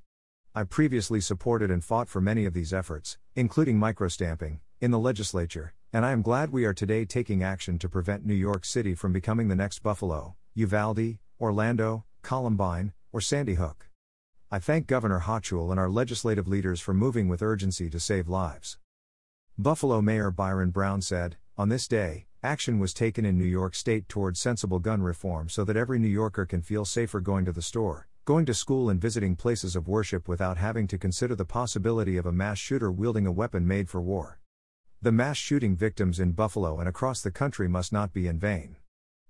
I 0.55 0.63
previously 0.63 1.19
supported 1.19 1.69
and 1.69 1.83
fought 1.83 2.07
for 2.07 2.21
many 2.21 2.45
of 2.45 2.53
these 2.53 2.73
efforts, 2.73 3.17
including 3.35 3.77
microstamping, 3.77 4.59
in 4.79 4.91
the 4.91 4.99
legislature, 4.99 5.73
and 5.95 6.05
I 6.05 6.11
am 6.11 6.21
glad 6.21 6.51
we 6.51 6.65
are 6.65 6.73
today 6.73 7.05
taking 7.05 7.41
action 7.41 7.79
to 7.79 7.87
prevent 7.87 8.25
New 8.25 8.33
York 8.33 8.65
City 8.65 8.95
from 8.95 9.13
becoming 9.13 9.47
the 9.47 9.55
next 9.55 9.79
Buffalo, 9.81 10.35
Uvalde, 10.53 11.19
Orlando, 11.39 12.03
Columbine, 12.21 12.91
or 13.13 13.21
Sandy 13.21 13.53
Hook. 13.53 13.87
I 14.51 14.59
thank 14.59 14.87
Governor 14.87 15.21
Hochul 15.21 15.71
and 15.71 15.79
our 15.79 15.89
legislative 15.89 16.49
leaders 16.49 16.81
for 16.81 16.93
moving 16.93 17.29
with 17.29 17.41
urgency 17.41 17.89
to 17.89 17.97
save 17.97 18.27
lives. 18.27 18.77
Buffalo 19.57 20.01
Mayor 20.01 20.31
Byron 20.31 20.71
Brown 20.71 21.01
said, 21.01 21.37
On 21.57 21.69
this 21.69 21.87
day, 21.87 22.25
action 22.43 22.77
was 22.77 22.93
taken 22.93 23.23
in 23.23 23.37
New 23.37 23.45
York 23.45 23.73
State 23.73 24.09
toward 24.09 24.35
sensible 24.35 24.79
gun 24.79 25.01
reform 25.01 25.47
so 25.47 25.63
that 25.63 25.77
every 25.77 25.97
New 25.97 26.09
Yorker 26.09 26.45
can 26.45 26.61
feel 26.61 26.83
safer 26.83 27.21
going 27.21 27.45
to 27.45 27.53
the 27.53 27.61
store, 27.61 28.09
going 28.25 28.45
to 28.47 28.53
school, 28.53 28.89
and 28.89 28.99
visiting 28.99 29.37
places 29.37 29.77
of 29.77 29.87
worship 29.87 30.27
without 30.27 30.57
having 30.57 30.87
to 30.87 30.97
consider 30.97 31.35
the 31.35 31.45
possibility 31.45 32.17
of 32.17 32.25
a 32.25 32.33
mass 32.33 32.57
shooter 32.57 32.91
wielding 32.91 33.25
a 33.25 33.31
weapon 33.31 33.65
made 33.65 33.87
for 33.87 34.01
war. 34.01 34.39
The 35.01 35.11
mass 35.11 35.37
shooting 35.37 35.75
victims 35.75 36.19
in 36.19 36.31
Buffalo 36.31 36.79
and 36.79 36.89
across 36.89 37.21
the 37.21 37.29
country 37.29 37.67
must 37.67 37.93
not 37.93 38.13
be 38.13 38.27
in 38.27 38.39
vain. 38.39 38.77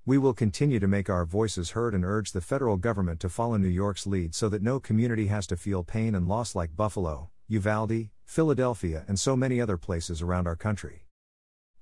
We 0.05 0.17
will 0.17 0.33
continue 0.33 0.79
to 0.79 0.87
make 0.87 1.09
our 1.09 1.25
voices 1.25 1.71
heard 1.71 1.95
and 1.95 2.05
urge 2.05 2.31
the 2.31 2.39
federal 2.39 2.77
government 2.77 3.19
to 3.21 3.29
follow 3.29 3.57
New 3.57 3.67
York's 3.67 4.05
lead 4.05 4.35
so 4.35 4.47
that 4.49 4.61
no 4.61 4.79
community 4.79 5.27
has 5.27 5.47
to 5.47 5.57
feel 5.57 5.83
pain 5.83 6.13
and 6.13 6.27
loss 6.27 6.55
like 6.55 6.75
Buffalo, 6.77 7.31
Uvalde, 7.47 8.09
Philadelphia, 8.23 9.03
and 9.07 9.19
so 9.19 9.35
many 9.35 9.59
other 9.59 9.77
places 9.77 10.21
around 10.21 10.47
our 10.47 10.55
country. 10.55 11.07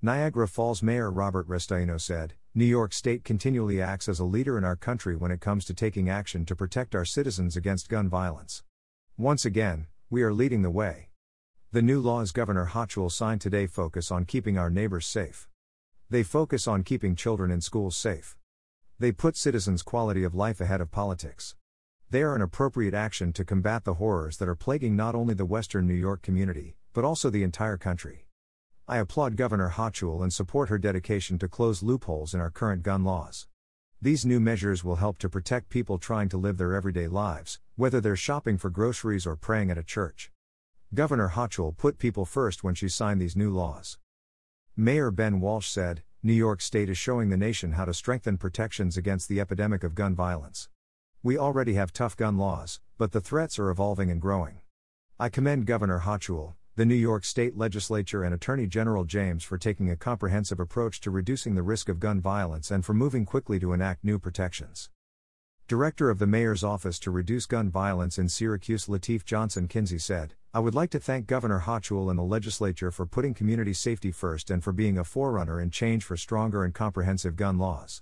Niagara 0.02 0.48
Falls 0.48 0.82
Mayor 0.82 1.12
Robert 1.12 1.48
Restaino 1.48 2.00
said, 2.00 2.34
New 2.56 2.66
York 2.66 2.94
State 2.94 3.24
continually 3.24 3.82
acts 3.82 4.08
as 4.08 4.20
a 4.20 4.26
leader 4.26 4.58
in 4.58 4.64
our 4.64 4.76
country 4.76 5.16
when 5.16 5.32
it 5.32 5.42
comes 5.42 5.66
to 5.66 5.74
taking 5.74 6.10
action 6.10 6.46
to 6.46 6.56
protect 6.56 6.96
our 6.96 7.06
citizens 7.06 7.56
against 7.56 7.90
gun 7.90 8.10
violence. 8.10 8.64
Once 9.18 9.46
again, 9.46 9.88
we 10.10 10.24
are 10.24 10.34
leading 10.34 10.62
the 10.62 10.70
way. 10.70 11.10
The 11.74 11.82
new 11.82 12.02
laws 12.02 12.32
Governor 12.32 12.68
Hochul 12.68 13.12
signed 13.12 13.42
today 13.42 13.66
focus 13.66 14.12
on 14.12 14.26
keeping 14.26 14.60
our 14.60 14.70
neighbors 14.70 15.08
safe. 15.08 15.50
They 16.08 16.22
focus 16.22 16.68
on 16.68 16.84
keeping 16.84 17.16
children 17.16 17.50
in 17.50 17.62
schools 17.62 17.98
safe. 17.98 18.38
They 19.00 19.12
put 19.12 19.36
citizens' 19.36 19.82
quality 19.82 20.24
of 20.24 20.36
life 20.36 20.62
ahead 20.62 20.82
of 20.82 20.92
politics. 20.92 21.56
They 22.12 22.22
are 22.22 22.36
an 22.36 22.44
appropriate 22.44 22.94
action 22.94 23.34
to 23.34 23.44
combat 23.44 23.86
the 23.86 23.96
horrors 23.96 24.38
that 24.38 24.48
are 24.48 24.54
plaguing 24.54 24.96
not 24.96 25.16
only 25.16 25.34
the 25.34 25.48
Western 25.48 25.88
New 25.88 25.96
York 25.96 26.22
community, 26.22 26.76
but 26.94 27.04
also 27.04 27.32
the 27.32 27.42
entire 27.42 27.78
country. 27.78 28.28
I 28.88 28.98
applaud 28.98 29.36
Governor 29.36 29.72
Hochul 29.72 30.22
and 30.22 30.32
support 30.32 30.70
her 30.70 30.78
dedication 30.78 31.40
to 31.40 31.48
close 31.48 31.82
loopholes 31.82 32.36
in 32.36 32.40
our 32.40 32.52
current 32.52 32.84
gun 32.84 33.04
laws. 33.04 33.48
These 34.00 34.28
new 34.28 34.40
measures 34.40 34.84
will 34.84 34.98
help 34.98 35.18
to 35.18 35.28
protect 35.28 35.70
people 35.70 35.98
trying 35.98 36.30
to 36.30 36.38
live 36.38 36.60
their 36.60 36.76
everyday 36.76 37.08
lives, 37.08 37.60
whether 37.78 38.00
they're 38.00 38.16
shopping 38.16 38.60
for 38.60 38.70
groceries 38.70 39.26
or 39.26 39.36
praying 39.36 39.72
at 39.72 39.80
a 39.80 39.84
church. 39.84 40.30
Governor 40.94 41.30
Hochul 41.30 41.76
put 41.76 41.98
people 41.98 42.24
first 42.24 42.64
when 42.64 42.76
she 42.76 42.88
signed 42.88 43.20
these 43.20 43.36
new 43.36 43.50
laws. 43.50 43.98
Mayor 44.78 45.10
Ben 45.10 45.40
Walsh 45.40 45.68
said, 45.68 46.04
New 46.22 46.34
York 46.34 46.62
State 46.62 46.88
is 46.88 47.00
showing 47.00 47.30
the 47.30 47.38
nation 47.38 47.72
how 47.72 47.86
to 47.86 47.96
strengthen 47.96 48.38
protections 48.38 48.96
against 48.96 49.28
the 49.28 49.40
epidemic 49.40 49.84
of 49.84 49.96
gun 49.96 50.14
violence. 50.14 50.70
We 51.24 51.36
already 51.36 51.74
have 51.74 51.94
tough 51.94 52.16
gun 52.16 52.38
laws, 52.38 52.80
but 53.00 53.12
the 53.12 53.22
threats 53.22 53.58
are 53.58 53.72
evolving 53.72 54.12
and 54.12 54.22
growing. 54.22 54.62
I 55.20 55.30
commend 55.30 55.66
Governor 55.66 56.02
Hochul, 56.02 56.54
the 56.76 56.86
New 56.86 56.94
York 56.94 57.26
State 57.26 57.58
Legislature, 57.58 58.24
and 58.24 58.36
Attorney 58.36 58.68
General 58.68 59.04
James 59.04 59.44
for 59.44 59.58
taking 59.58 59.90
a 59.90 59.96
comprehensive 59.96 60.60
approach 60.60 61.02
to 61.02 61.10
reducing 61.10 61.56
the 61.56 61.64
risk 61.64 61.90
of 61.90 62.00
gun 62.00 62.22
violence 62.22 62.70
and 62.70 62.86
for 62.86 62.94
moving 62.94 63.26
quickly 63.26 63.60
to 63.60 63.74
enact 63.74 64.04
new 64.04 64.20
protections. 64.20 64.92
Director 65.70 66.10
of 66.10 66.20
the 66.20 66.28
Mayor's 66.28 66.62
Office 66.62 67.00
to 67.00 67.10
Reduce 67.10 67.46
Gun 67.46 67.70
Violence 67.70 68.18
in 68.18 68.28
Syracuse 68.28 68.88
Lateef 68.88 69.24
Johnson 69.24 69.70
Kinsey 69.70 69.98
said, 69.98 70.34
I 70.54 70.60
would 70.60 70.76
like 70.76 70.90
to 70.90 71.00
thank 71.00 71.26
Governor 71.26 71.62
Hochul 71.62 72.10
and 72.10 72.20
the 72.20 72.24
legislature 72.24 72.92
for 72.92 73.06
putting 73.06 73.34
community 73.34 73.72
safety 73.72 74.12
first 74.12 74.52
and 74.52 74.62
for 74.62 74.74
being 74.74 74.98
a 74.98 75.06
forerunner 75.06 75.62
in 75.62 75.72
change 75.72 76.04
for 76.04 76.18
stronger 76.18 76.66
and 76.66 76.74
comprehensive 76.74 77.38
gun 77.38 77.58
laws. 77.58 78.02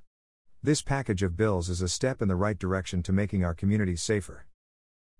This 0.63 0.81
package 0.81 1.21
of 1.21 1.37
bills 1.37 1.69
is 1.69 1.83
a 1.83 1.87
step 1.87 2.19
in 2.19 2.27
the 2.27 2.35
right 2.35 2.57
direction 2.57 3.03
to 3.03 3.13
making 3.13 3.45
our 3.45 3.53
communities 3.53 4.01
safer. 4.01 4.47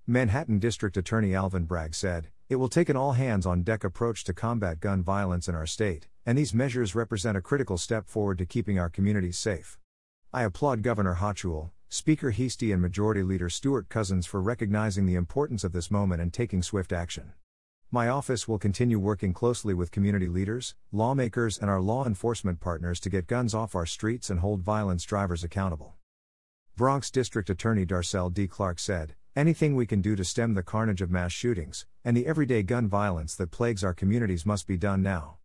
Manhattan 0.08 0.58
District 0.58 0.98
Attorney 0.98 1.36
Alvin 1.36 1.66
Bragg 1.66 1.94
said, 1.94 2.30
It 2.50 2.56
will 2.56 2.70
take 2.70 2.90
an 2.90 2.98
all 2.98 3.14
hands 3.14 3.46
on 3.46 3.62
deck 3.62 3.84
approach 3.84 4.24
to 4.24 4.34
combat 4.34 4.80
gun 4.80 5.04
violence 5.04 5.48
in 5.48 5.54
our 5.54 5.68
state, 5.68 6.08
and 6.26 6.40
these 6.40 6.56
measures 6.56 6.96
represent 6.96 7.38
a 7.38 7.42
critical 7.42 7.78
step 7.78 8.08
forward 8.08 8.40
to 8.40 8.48
keeping 8.48 8.80
our 8.80 8.90
communities 8.90 9.38
safe. 9.38 9.78
I 10.34 10.42
applaud 10.42 10.82
Governor 10.82 11.18
Hochul, 11.22 11.70
Speaker 11.94 12.32
Heastie, 12.32 12.72
and 12.72 12.82
Majority 12.82 13.22
Leader 13.22 13.50
Stewart 13.50 13.90
Cousins 13.90 14.26
for 14.26 14.42
recognizing 14.42 15.06
the 15.06 15.16
importance 15.16 15.66
of 15.66 15.74
this 15.74 15.92
moment 15.92 16.22
and 16.22 16.32
taking 16.32 16.64
swift 16.64 16.94
action. 16.94 17.34
My 17.92 18.08
office 18.08 18.48
will 18.48 18.58
continue 18.58 18.98
working 18.98 19.34
closely 19.34 19.74
with 19.74 19.92
community 19.92 20.30
leaders, 20.30 20.74
lawmakers, 20.94 21.58
and 21.58 21.70
our 21.70 21.82
law 21.82 22.06
enforcement 22.06 22.62
partners 22.62 23.02
to 23.02 23.10
get 23.10 23.28
guns 23.28 23.54
off 23.54 23.76
our 23.76 23.86
streets 23.86 24.30
and 24.30 24.40
hold 24.40 24.62
violence 24.62 25.04
drivers 25.04 25.44
accountable. 25.44 25.96
Bronx 26.78 27.12
District 27.12 27.50
Attorney 27.50 27.86
Darcel 27.86 28.34
D. 28.34 28.48
Clark 28.48 28.80
said, 28.80 29.16
Anything 29.36 29.76
we 29.76 29.86
can 29.86 30.00
do 30.00 30.16
to 30.16 30.24
stem 30.24 30.54
the 30.54 30.64
carnage 30.64 31.02
of 31.02 31.12
mass 31.12 31.34
shootings 31.34 31.86
and 32.06 32.16
the 32.16 32.26
everyday 32.26 32.64
gun 32.64 32.88
violence 32.88 33.36
that 33.36 33.52
plagues 33.52 33.84
our 33.84 33.94
communities 33.94 34.46
must 34.46 34.66
be 34.66 34.78
done 34.78 35.02
now. 35.02 35.40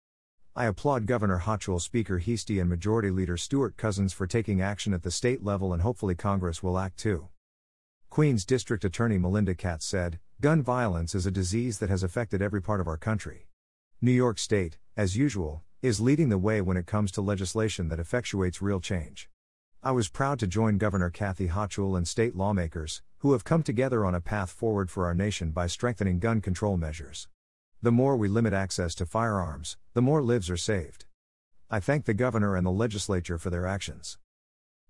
I 0.58 0.64
applaud 0.64 1.04
Governor 1.04 1.40
Hochul, 1.40 1.82
Speaker 1.82 2.18
Heastie, 2.18 2.60
and 2.60 2.70
Majority 2.70 3.10
Leader 3.10 3.36
Stewart 3.36 3.76
Cousins 3.76 4.14
for 4.14 4.26
taking 4.26 4.62
action 4.62 4.94
at 4.94 5.02
the 5.02 5.10
state 5.10 5.44
level, 5.44 5.74
and 5.74 5.82
hopefully 5.82 6.14
Congress 6.14 6.62
will 6.62 6.78
act 6.78 6.98
too. 6.98 7.28
Queens 8.08 8.46
District 8.46 8.82
Attorney 8.82 9.18
Melinda 9.18 9.54
Katz 9.54 9.84
said, 9.84 10.18
Gun 10.40 10.62
violence 10.62 11.14
is 11.14 11.26
a 11.26 11.30
disease 11.30 11.78
that 11.80 11.90
has 11.90 12.02
affected 12.02 12.40
every 12.40 12.62
part 12.62 12.80
of 12.80 12.88
our 12.88 12.96
country. 12.96 13.48
New 14.00 14.12
York 14.12 14.38
State, 14.38 14.78
as 14.96 15.14
usual, 15.14 15.62
is 15.82 16.00
leading 16.00 16.30
the 16.30 16.38
way 16.38 16.62
when 16.62 16.78
it 16.78 16.86
comes 16.86 17.12
to 17.12 17.20
legislation 17.20 17.88
that 17.90 17.98
effectuates 17.98 18.62
real 18.62 18.80
change. 18.80 19.28
I 19.82 19.90
was 19.90 20.08
proud 20.08 20.38
to 20.38 20.46
join 20.46 20.78
Governor 20.78 21.10
Kathy 21.10 21.48
Hochul 21.48 21.98
and 21.98 22.08
state 22.08 22.34
lawmakers, 22.34 23.02
who 23.18 23.32
have 23.32 23.44
come 23.44 23.62
together 23.62 24.06
on 24.06 24.14
a 24.14 24.22
path 24.22 24.50
forward 24.50 24.90
for 24.90 25.04
our 25.04 25.14
nation 25.14 25.50
by 25.50 25.66
strengthening 25.66 26.18
gun 26.18 26.40
control 26.40 26.78
measures. 26.78 27.28
The 27.82 27.92
more 27.92 28.16
we 28.16 28.26
limit 28.26 28.54
access 28.54 28.94
to 28.94 29.06
firearms, 29.06 29.76
the 29.92 30.00
more 30.00 30.22
lives 30.22 30.48
are 30.48 30.56
saved. 30.56 31.04
I 31.70 31.78
thank 31.78 32.06
the 32.06 32.14
governor 32.14 32.56
and 32.56 32.66
the 32.66 32.70
legislature 32.70 33.36
for 33.36 33.50
their 33.50 33.66
actions. 33.66 34.16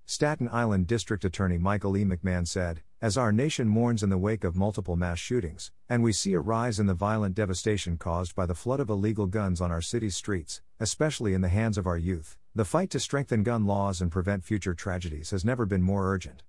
Staten 0.04 0.48
Island 0.52 0.86
District 0.86 1.24
Attorney 1.24 1.58
Michael 1.58 1.96
E. 1.96 2.04
McMahon 2.04 2.46
said, 2.46 2.82
As 3.02 3.18
our 3.18 3.32
nation 3.32 3.66
mourns 3.66 4.04
in 4.04 4.08
the 4.08 4.16
wake 4.16 4.44
of 4.44 4.54
multiple 4.54 4.94
mass 4.94 5.18
shootings, 5.18 5.72
and 5.88 6.04
we 6.04 6.12
see 6.12 6.32
a 6.34 6.38
rise 6.38 6.78
in 6.78 6.86
the 6.86 6.94
violent 6.94 7.34
devastation 7.34 7.98
caused 7.98 8.36
by 8.36 8.46
the 8.46 8.54
flood 8.54 8.78
of 8.78 8.88
illegal 8.88 9.26
guns 9.26 9.60
on 9.60 9.72
our 9.72 9.82
city's 9.82 10.14
streets, 10.14 10.62
especially 10.78 11.34
in 11.34 11.40
the 11.40 11.48
hands 11.48 11.76
of 11.76 11.88
our 11.88 11.98
youth, 11.98 12.36
the 12.54 12.64
fight 12.64 12.90
to 12.90 13.00
strengthen 13.00 13.42
gun 13.42 13.66
laws 13.66 14.00
and 14.00 14.12
prevent 14.12 14.44
future 14.44 14.74
tragedies 14.74 15.30
has 15.30 15.44
never 15.44 15.66
been 15.66 15.82
more 15.82 16.08
urgent. 16.08 16.44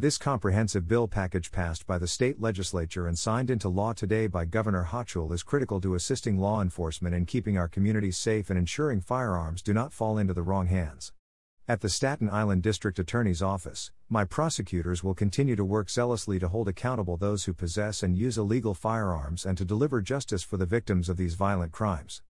This 0.00 0.16
comprehensive 0.16 0.86
bill 0.86 1.08
package 1.08 1.50
passed 1.50 1.84
by 1.84 1.98
the 1.98 2.06
state 2.06 2.40
legislature 2.40 3.08
and 3.08 3.18
signed 3.18 3.50
into 3.50 3.68
law 3.68 3.92
today 3.92 4.28
by 4.28 4.44
Governor 4.44 4.90
Hochul 4.92 5.32
is 5.32 5.42
critical 5.42 5.80
to 5.80 5.96
assisting 5.96 6.38
law 6.38 6.62
enforcement 6.62 7.16
in 7.16 7.26
keeping 7.26 7.58
our 7.58 7.66
communities 7.66 8.16
safe 8.16 8.48
and 8.48 8.56
ensuring 8.56 9.00
firearms 9.00 9.60
do 9.60 9.74
not 9.74 9.92
fall 9.92 10.16
into 10.16 10.32
the 10.32 10.44
wrong 10.44 10.68
hands. 10.68 11.12
At 11.66 11.80
the 11.80 11.88
Staten 11.88 12.30
Island 12.30 12.62
District 12.62 13.00
Attorney's 13.00 13.42
Office, 13.42 13.90
my 14.08 14.24
prosecutors 14.24 15.02
will 15.02 15.16
continue 15.16 15.56
to 15.56 15.64
work 15.64 15.90
zealously 15.90 16.38
to 16.38 16.46
hold 16.46 16.68
accountable 16.68 17.16
those 17.16 17.46
who 17.46 17.52
possess 17.52 18.04
and 18.04 18.16
use 18.16 18.38
illegal 18.38 18.74
firearms 18.74 19.44
and 19.44 19.58
to 19.58 19.64
deliver 19.64 20.00
justice 20.00 20.44
for 20.44 20.56
the 20.58 20.64
victims 20.64 21.08
of 21.08 21.16
these 21.16 21.34
violent 21.34 21.72
crimes. 21.72 22.22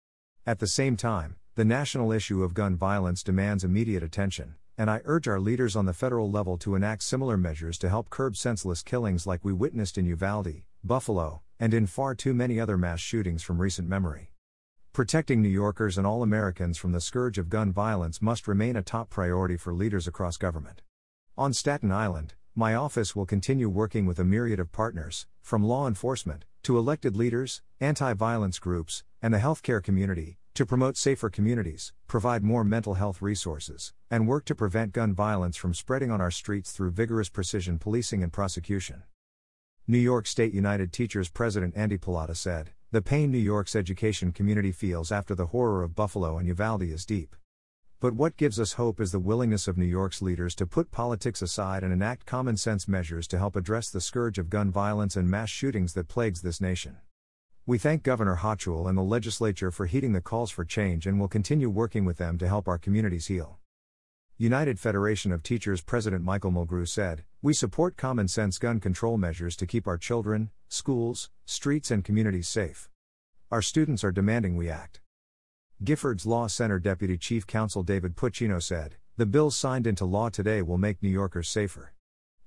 At 0.46 0.60
the 0.60 0.68
same 0.68 0.96
time, 0.96 1.36
the 1.56 1.66
national 1.66 2.14
issue 2.14 2.44
of 2.44 2.54
gun 2.54 2.78
violence 2.78 3.24
demands 3.24 3.66
immediate 3.66 4.04
attention, 4.04 4.56
and 4.78 4.90
I 4.90 5.02
urge 5.06 5.28
our 5.28 5.40
leaders 5.40 5.76
on 5.76 5.86
the 5.86 5.94
federal 5.94 6.30
level 6.30 6.58
to 6.60 6.76
enact 6.76 7.04
similar 7.04 7.36
measures 7.36 7.78
to 7.80 7.90
help 7.90 8.10
curb 8.10 8.38
senseless 8.38 8.84
killings 8.84 9.26
like 9.26 9.44
we 9.44 9.52
witnessed 9.52 9.98
in 9.98 10.06
Uvalde, 10.06 10.62
Buffalo, 10.84 11.42
and 11.60 11.74
in 11.74 11.88
far 11.88 12.14
too 12.14 12.34
many 12.34 12.60
other 12.60 12.78
mass 12.78 13.00
shootings 13.00 13.42
from 13.42 13.60
recent 13.60 13.90
memory. 13.90 14.34
Protecting 14.94 15.42
New 15.42 15.50
Yorkers 15.50 15.98
and 15.98 16.06
all 16.06 16.24
Americans 16.24 16.78
from 16.78 16.92
the 16.92 17.02
scourge 17.02 17.38
of 17.38 17.50
gun 17.50 17.72
violence 17.72 18.22
must 18.22 18.48
remain 18.48 18.76
a 18.76 18.84
top 18.84 19.10
priority 19.10 19.58
for 19.58 19.74
leaders 19.74 20.08
across 20.08 20.38
government. 20.38 20.82
On 21.38 21.54
Staten 21.54 21.92
Island, 21.92 22.36
my 22.56 22.74
office 22.74 23.16
will 23.16 23.28
continue 23.28 23.70
working 23.70 24.06
with 24.06 24.18
a 24.18 24.24
myriad 24.24 24.60
of 24.60 24.72
partners, 24.72 25.28
from 25.42 25.64
law 25.64 25.88
enforcement, 25.88 26.46
to 26.64 26.78
elected 26.78 27.16
leaders, 27.16 27.62
anti 27.80 28.14
violence 28.14 28.58
groups, 28.58 29.04
and 29.22 29.34
the 29.34 29.38
healthcare 29.38 29.84
community, 29.84 30.40
to 30.58 30.66
promote 30.66 30.98
safer 30.98 31.30
communities, 31.30 31.94
provide 32.08 32.44
more 32.44 32.64
mental 32.64 32.96
health 32.96 33.22
resources, 33.22 33.94
and 34.10 34.28
work 34.28 34.44
to 34.44 34.56
prevent 34.56 34.92
gun 34.92 35.14
violence 35.14 35.56
from 35.56 35.72
spreading 35.72 36.10
on 36.10 36.20
our 36.20 36.32
streets 36.32 36.72
through 36.72 36.90
vigorous 36.90 37.30
precision 37.30 37.78
policing 37.78 38.24
and 38.24 38.34
prosecution. 38.34 39.04
New 39.86 40.00
York 40.00 40.26
State 40.26 40.56
United 40.56 40.92
Teachers 40.92 41.30
President 41.30 41.78
Andy 41.78 42.00
Pallotta 42.00 42.36
said, 42.36 42.72
The 42.90 43.04
pain 43.04 43.30
New 43.30 43.38
York's 43.38 43.76
education 43.76 44.32
community 44.32 44.72
feels 44.72 45.12
after 45.12 45.36
the 45.36 45.46
horror 45.46 45.84
of 45.84 45.94
Buffalo 45.94 46.40
and 46.40 46.48
Uvalde 46.48 46.82
is 46.82 47.06
deep. 47.06 47.36
But 48.00 48.16
what 48.16 48.36
gives 48.36 48.60
us 48.60 48.74
hope 48.74 49.00
is 49.00 49.12
the 49.12 49.20
willingness 49.20 49.68
of 49.68 49.78
New 49.78 49.86
York's 49.86 50.24
leaders 50.24 50.56
to 50.56 50.66
put 50.66 50.90
politics 50.90 51.44
aside 51.44 51.84
and 51.84 51.94
enact 51.94 52.26
common 52.26 52.58
sense 52.58 52.88
measures 52.88 53.28
to 53.28 53.38
help 53.38 53.56
address 53.56 53.92
the 53.92 54.02
scourge 54.02 54.40
of 54.40 54.50
gun 54.50 54.72
violence 54.72 55.16
and 55.16 55.30
mass 55.30 55.52
shootings 55.52 55.94
that 55.94 56.08
plagues 56.08 56.42
this 56.42 56.60
nation. 56.60 56.98
We 57.70 57.78
thank 57.78 58.02
Governor 58.02 58.38
Hochul 58.38 58.88
and 58.88 58.98
the 58.98 59.02
legislature 59.02 59.72
for 59.72 59.88
heeding 59.88 60.14
the 60.14 60.22
calls 60.22 60.50
for 60.50 60.64
change 60.64 61.06
and 61.06 61.20
will 61.20 61.28
continue 61.28 61.70
working 61.70 62.06
with 62.06 62.16
them 62.16 62.38
to 62.38 62.48
help 62.48 62.66
our 62.66 62.78
communities 62.78 63.28
heal. 63.28 63.60
United 64.38 64.80
Federation 64.80 65.34
of 65.34 65.44
Teachers 65.44 65.82
President 65.82 66.24
Michael 66.24 66.50
Mulgrew 66.50 66.88
said, 66.88 67.26
We 67.42 67.54
support 67.54 67.98
common 67.98 68.30
sense 68.30 68.58
gun 68.58 68.80
control 68.80 69.18
measures 69.18 69.58
to 69.58 69.66
keep 69.66 69.86
our 69.86 69.98
children, 69.98 70.50
schools, 70.70 71.30
streets, 71.44 71.92
and 71.92 72.06
communities 72.06 72.48
safe. 72.48 72.88
Our 73.52 73.62
students 73.62 74.02
are 74.06 74.14
demanding 74.14 74.56
we 74.56 74.70
act. 74.70 75.02
Giffords 75.84 76.26
Law 76.26 76.48
Center 76.48 76.80
Deputy 76.80 77.18
Chief 77.18 77.46
Counsel 77.46 77.84
David 77.84 78.16
Pucino 78.16 78.64
said, 78.64 78.96
The 79.18 79.26
bills 79.26 79.58
signed 79.58 79.88
into 79.88 80.06
law 80.06 80.30
today 80.30 80.62
will 80.62 80.78
make 80.78 81.04
New 81.04 81.10
Yorkers 81.10 81.50
safer. 81.50 81.92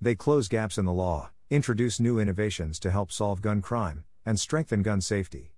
They 0.01 0.15
close 0.15 0.49
gaps 0.49 0.79
in 0.79 0.87
the 0.87 0.95
law, 0.95 1.31
introduce 1.51 2.01
new 2.01 2.19
innovations 2.19 2.81
to 2.81 2.91
help 2.91 3.13
solve 3.13 3.43
gun 3.43 3.61
crime, 3.61 4.05
and 4.31 4.39
strengthen 4.39 4.81
gun 4.81 5.01
safety. 5.01 5.55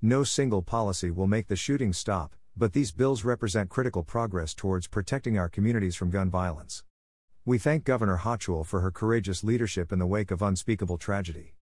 No 0.00 0.24
single 0.24 0.62
policy 0.62 1.10
will 1.10 1.26
make 1.26 1.48
the 1.48 1.56
shooting 1.56 1.92
stop, 1.92 2.34
but 2.56 2.72
these 2.72 2.90
bills 2.90 3.22
represent 3.22 3.68
critical 3.68 4.02
progress 4.02 4.54
towards 4.54 4.86
protecting 4.86 5.38
our 5.38 5.50
communities 5.50 5.94
from 5.94 6.08
gun 6.08 6.30
violence. 6.30 6.84
We 7.44 7.58
thank 7.58 7.84
Governor 7.84 8.16
Hochul 8.24 8.64
for 8.64 8.80
her 8.80 8.90
courageous 8.90 9.44
leadership 9.44 9.92
in 9.92 9.98
the 9.98 10.06
wake 10.06 10.30
of 10.30 10.40
unspeakable 10.40 10.96
tragedy. 10.96 11.52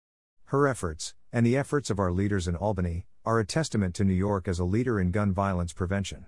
Her 0.44 0.68
efforts, 0.68 1.16
and 1.32 1.44
the 1.44 1.56
efforts 1.56 1.90
of 1.90 1.98
our 1.98 2.12
leaders 2.12 2.46
in 2.46 2.54
Albany, 2.54 3.06
are 3.24 3.40
a 3.40 3.44
testament 3.44 3.96
to 3.96 4.04
New 4.04 4.14
York 4.14 4.46
as 4.46 4.60
a 4.60 4.64
leader 4.64 5.00
in 5.00 5.10
gun 5.10 5.32
violence 5.32 5.72
prevention. 5.72 6.26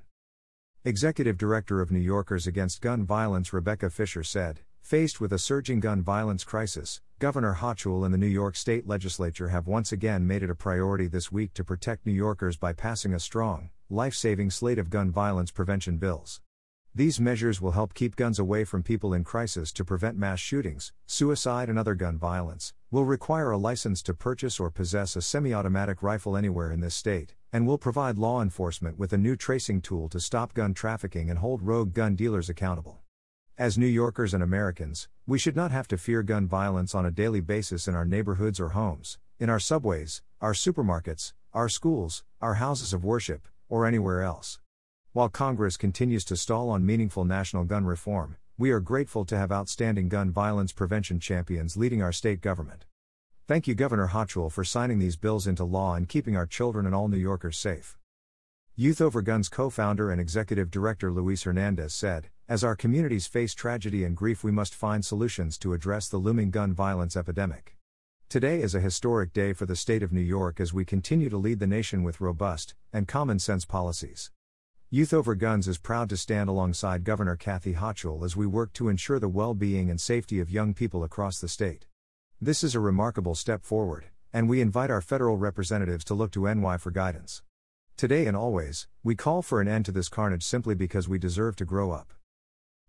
Executive 0.85 1.39
Director 1.39 1.81
of 1.81 1.93
New 1.93 2.01
Yorkers 2.01 2.49
Against 2.49 2.81
Gun 2.81 3.07
Violence 3.07 3.53
Rebecca 3.53 3.89
Fisher 3.89 4.25
said, 4.25 4.63
Faced 4.85 5.19
with 5.19 5.33
a 5.33 5.39
surging 5.39 5.81
gun 5.81 6.03
violence 6.03 6.45
crisis, 6.45 7.01
Governor 7.19 7.55
Hochul 7.55 8.05
and 8.05 8.13
the 8.13 8.19
New 8.19 8.27
York 8.27 8.55
State 8.55 8.87
Legislature 8.87 9.49
have 9.49 9.67
once 9.67 9.93
again 9.93 10.27
made 10.27 10.43
it 10.43 10.51
a 10.51 10.55
priority 10.55 11.07
this 11.07 11.33
week 11.33 11.55
to 11.55 11.65
protect 11.65 12.05
New 12.05 12.13
Yorkers 12.13 12.59
by 12.59 12.75
passing 12.75 13.15
a 13.15 13.19
strong, 13.19 13.71
life 13.89 14.13
saving 14.13 14.51
slate 14.51 14.79
of 14.79 14.91
gun 14.91 15.11
violence 15.11 15.51
prevention 15.51 15.97
bills. 15.97 16.43
These 16.95 17.19
measures 17.19 17.63
will 17.63 17.71
help 17.71 17.95
keep 17.95 18.15
guns 18.15 18.39
away 18.39 18.65
from 18.65 18.83
people 18.83 19.15
in 19.15 19.25
crisis 19.25 19.73
to 19.73 19.87
prevent 19.87 20.19
mass 20.19 20.39
shootings, 20.39 20.93
suicide, 21.07 21.71
and 21.71 21.79
other 21.79 21.95
gun 21.95 22.19
violence, 22.19 22.75
will 22.91 23.07
require 23.07 23.53
a 23.53 23.57
license 23.57 24.03
to 24.03 24.13
purchase 24.13 24.61
or 24.61 24.71
possess 24.71 25.17
a 25.17 25.23
semi 25.23 25.55
automatic 25.55 26.03
rifle 26.03 26.37
anywhere 26.37 26.71
in 26.71 26.81
this 26.81 26.95
state, 26.95 27.35
and 27.55 27.67
will 27.67 27.79
provide 27.79 28.19
law 28.19 28.43
enforcement 28.43 28.99
with 28.99 29.15
a 29.15 29.19
new 29.19 29.35
tracing 29.35 29.81
tool 29.81 30.11
to 30.11 30.21
stop 30.21 30.53
gun 30.53 30.75
trafficking 30.75 31.31
and 31.31 31.39
hold 31.39 31.63
rogue 31.63 31.95
gun 31.95 32.15
dealers 32.15 32.51
accountable. 32.51 33.04
As 33.57 33.79
New 33.79 33.87
Yorkers 33.87 34.35
and 34.35 34.43
Americans, 34.43 35.09
we 35.29 35.39
should 35.39 35.55
not 35.55 35.71
have 35.71 35.87
to 35.87 35.97
fear 35.97 36.25
gun 36.25 36.49
violence 36.49 36.93
on 36.93 37.07
a 37.07 37.13
daily 37.13 37.41
basis 37.41 37.87
in 37.87 37.95
our 37.95 38.05
neighborhoods 38.05 38.59
or 38.59 38.71
homes, 38.71 39.17
in 39.39 39.49
our 39.49 39.61
subways, 39.61 40.23
our 40.41 40.55
supermarkets, 40.55 41.35
our 41.53 41.69
schools, 41.69 42.25
our 42.41 42.55
houses 42.55 42.93
of 42.93 43.05
worship, 43.05 43.47
or 43.69 43.87
anywhere 43.87 44.23
else. 44.23 44.59
While 45.13 45.29
Congress 45.29 45.77
continues 45.77 46.25
to 46.25 46.37
stall 46.37 46.69
on 46.69 46.85
meaningful 46.85 47.25
national 47.25 47.63
gun 47.63 47.85
reform, 47.85 48.39
we 48.59 48.73
are 48.73 48.81
grateful 48.81 49.25
to 49.27 49.39
have 49.39 49.53
outstanding 49.53 50.09
gun 50.09 50.33
violence 50.33 50.73
prevention 50.73 51.21
champions 51.21 51.77
leading 51.77 52.03
our 52.03 52.11
state 52.11 52.41
government. 52.41 52.87
Thank 53.47 53.69
you, 53.69 53.77
Governor 53.77 54.09
Hochul, 54.09 54.51
for 54.51 54.65
signing 54.65 54.99
these 54.99 55.17
bills 55.17 55.47
into 55.47 55.63
law 55.63 55.95
and 55.95 56.09
keeping 56.09 56.37
our 56.37 56.47
children 56.47 56.87
and 56.87 56.95
all 56.95 57.07
New 57.07 57.19
Yorkers 57.19 57.57
safe. 57.57 57.97
Youth 58.75 59.01
Over 59.01 59.23
Guns 59.23 59.49
co 59.49 59.71
founder 59.71 60.11
and 60.11 60.21
executive 60.21 60.73
director 60.73 61.13
Luis 61.13 61.45
Hernandez 61.45 61.95
said, 61.95 62.31
As 62.47 62.63
our 62.63 62.77
communities 62.77 63.27
face 63.27 63.55
tragedy 63.55 64.05
and 64.05 64.15
grief, 64.15 64.45
we 64.45 64.53
must 64.53 64.75
find 64.75 65.03
solutions 65.03 65.57
to 65.57 65.73
address 65.73 66.11
the 66.11 66.19
looming 66.19 66.51
gun 66.51 66.75
violence 66.75 67.17
epidemic. 67.17 67.79
Today 68.29 68.61
is 68.61 68.75
a 68.75 68.81
historic 68.81 69.33
day 69.33 69.55
for 69.55 69.65
the 69.65 69.75
state 69.75 70.03
of 70.03 70.13
New 70.13 70.21
York 70.21 70.61
as 70.61 70.71
we 70.71 70.85
continue 70.85 71.31
to 71.31 71.39
lead 71.39 71.59
the 71.59 71.67
nation 71.67 72.03
with 72.03 72.21
robust 72.21 72.75
and 72.93 73.09
common 73.09 73.39
sense 73.39 73.65
policies. 73.65 74.31
Youth 74.91 75.15
Over 75.15 75.35
Guns 75.35 75.67
is 75.67 75.79
proud 75.79 76.11
to 76.11 76.19
stand 76.19 76.51
alongside 76.51 77.03
Governor 77.03 77.35
Kathy 77.35 77.73
Hochul 77.73 78.27
as 78.27 78.37
we 78.37 78.47
work 78.47 78.75
to 78.75 78.91
ensure 78.91 79.19
the 79.19 79.27
well 79.27 79.55
being 79.55 79.89
and 79.89 79.99
safety 79.99 80.39
of 80.39 80.51
young 80.51 80.75
people 80.75 81.03
across 81.03 81.41
the 81.41 81.49
state. 81.49 81.87
This 82.43 82.63
is 82.63 82.75
a 82.75 82.81
remarkable 82.81 83.35
step 83.35 83.65
forward, 83.65 84.11
and 84.35 84.51
we 84.51 84.61
invite 84.61 84.91
our 84.91 85.01
federal 85.01 85.39
representatives 85.39 86.05
to 86.05 86.15
look 86.15 86.31
to 86.33 86.55
NY 86.55 86.77
for 86.77 86.91
guidance. 86.91 87.43
Today 87.97 88.27
and 88.27 88.37
always, 88.37 88.87
we 89.03 89.15
call 89.15 89.41
for 89.41 89.63
an 89.63 89.69
end 89.69 89.87
to 89.87 89.93
this 89.93 90.11
carnage 90.11 90.45
simply 90.45 90.75
because 90.75 91.09
we 91.09 91.19
deserve 91.19 91.57
to 91.57 91.65
grow 91.65 91.91
up. 91.91 92.13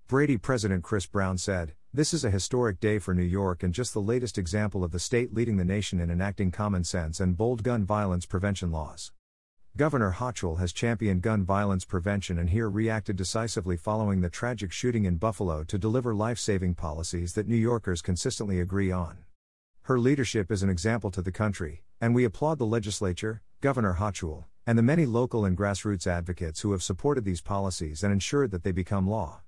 Brady 0.07 0.37
President 0.37 0.83
Chris 0.83 1.07
Brown 1.07 1.35
said, 1.35 1.73
This 1.91 2.13
is 2.13 2.23
a 2.23 2.29
historic 2.29 2.79
day 2.79 2.99
for 2.99 3.15
New 3.15 3.23
York 3.23 3.63
and 3.63 3.73
just 3.73 3.91
the 3.91 3.99
latest 3.99 4.37
example 4.37 4.83
of 4.83 4.91
the 4.91 4.99
state 4.99 5.33
leading 5.33 5.57
the 5.57 5.65
nation 5.65 5.99
in 5.99 6.11
enacting 6.11 6.51
common 6.51 6.83
sense 6.83 7.19
and 7.19 7.35
bold 7.35 7.63
gun 7.63 7.83
violence 7.83 8.27
prevention 8.27 8.69
laws. 8.71 9.11
Governor 9.75 10.11
Hochul 10.19 10.59
has 10.59 10.71
championed 10.71 11.23
gun 11.23 11.43
violence 11.43 11.85
prevention 11.85 12.37
and 12.37 12.51
here 12.51 12.69
reacted 12.69 13.15
decisively 13.15 13.77
following 13.77 14.21
the 14.21 14.29
tragic 14.29 14.71
shooting 14.71 15.05
in 15.05 15.17
Buffalo 15.17 15.63
to 15.63 15.79
deliver 15.79 16.13
life 16.13 16.37
saving 16.37 16.75
policies 16.75 17.33
that 17.33 17.47
New 17.47 17.55
Yorkers 17.55 18.03
consistently 18.03 18.59
agree 18.59 18.91
on. 18.91 19.17
Her 19.85 19.97
leadership 19.97 20.51
is 20.51 20.61
an 20.61 20.69
example 20.69 21.09
to 21.09 21.23
the 21.23 21.31
country, 21.31 21.81
and 21.99 22.13
we 22.13 22.25
applaud 22.25 22.59
the 22.59 22.67
legislature, 22.67 23.41
Governor 23.59 23.95
Hochul, 23.95 24.43
and 24.67 24.77
the 24.77 24.83
many 24.83 25.07
local 25.07 25.45
and 25.45 25.57
grassroots 25.57 26.05
advocates 26.05 26.61
who 26.61 26.73
have 26.73 26.83
supported 26.83 27.25
these 27.25 27.41
policies 27.41 28.03
and 28.03 28.13
ensured 28.13 28.51
that 28.51 28.63
they 28.63 28.71
become 28.71 29.09
law. 29.09 29.41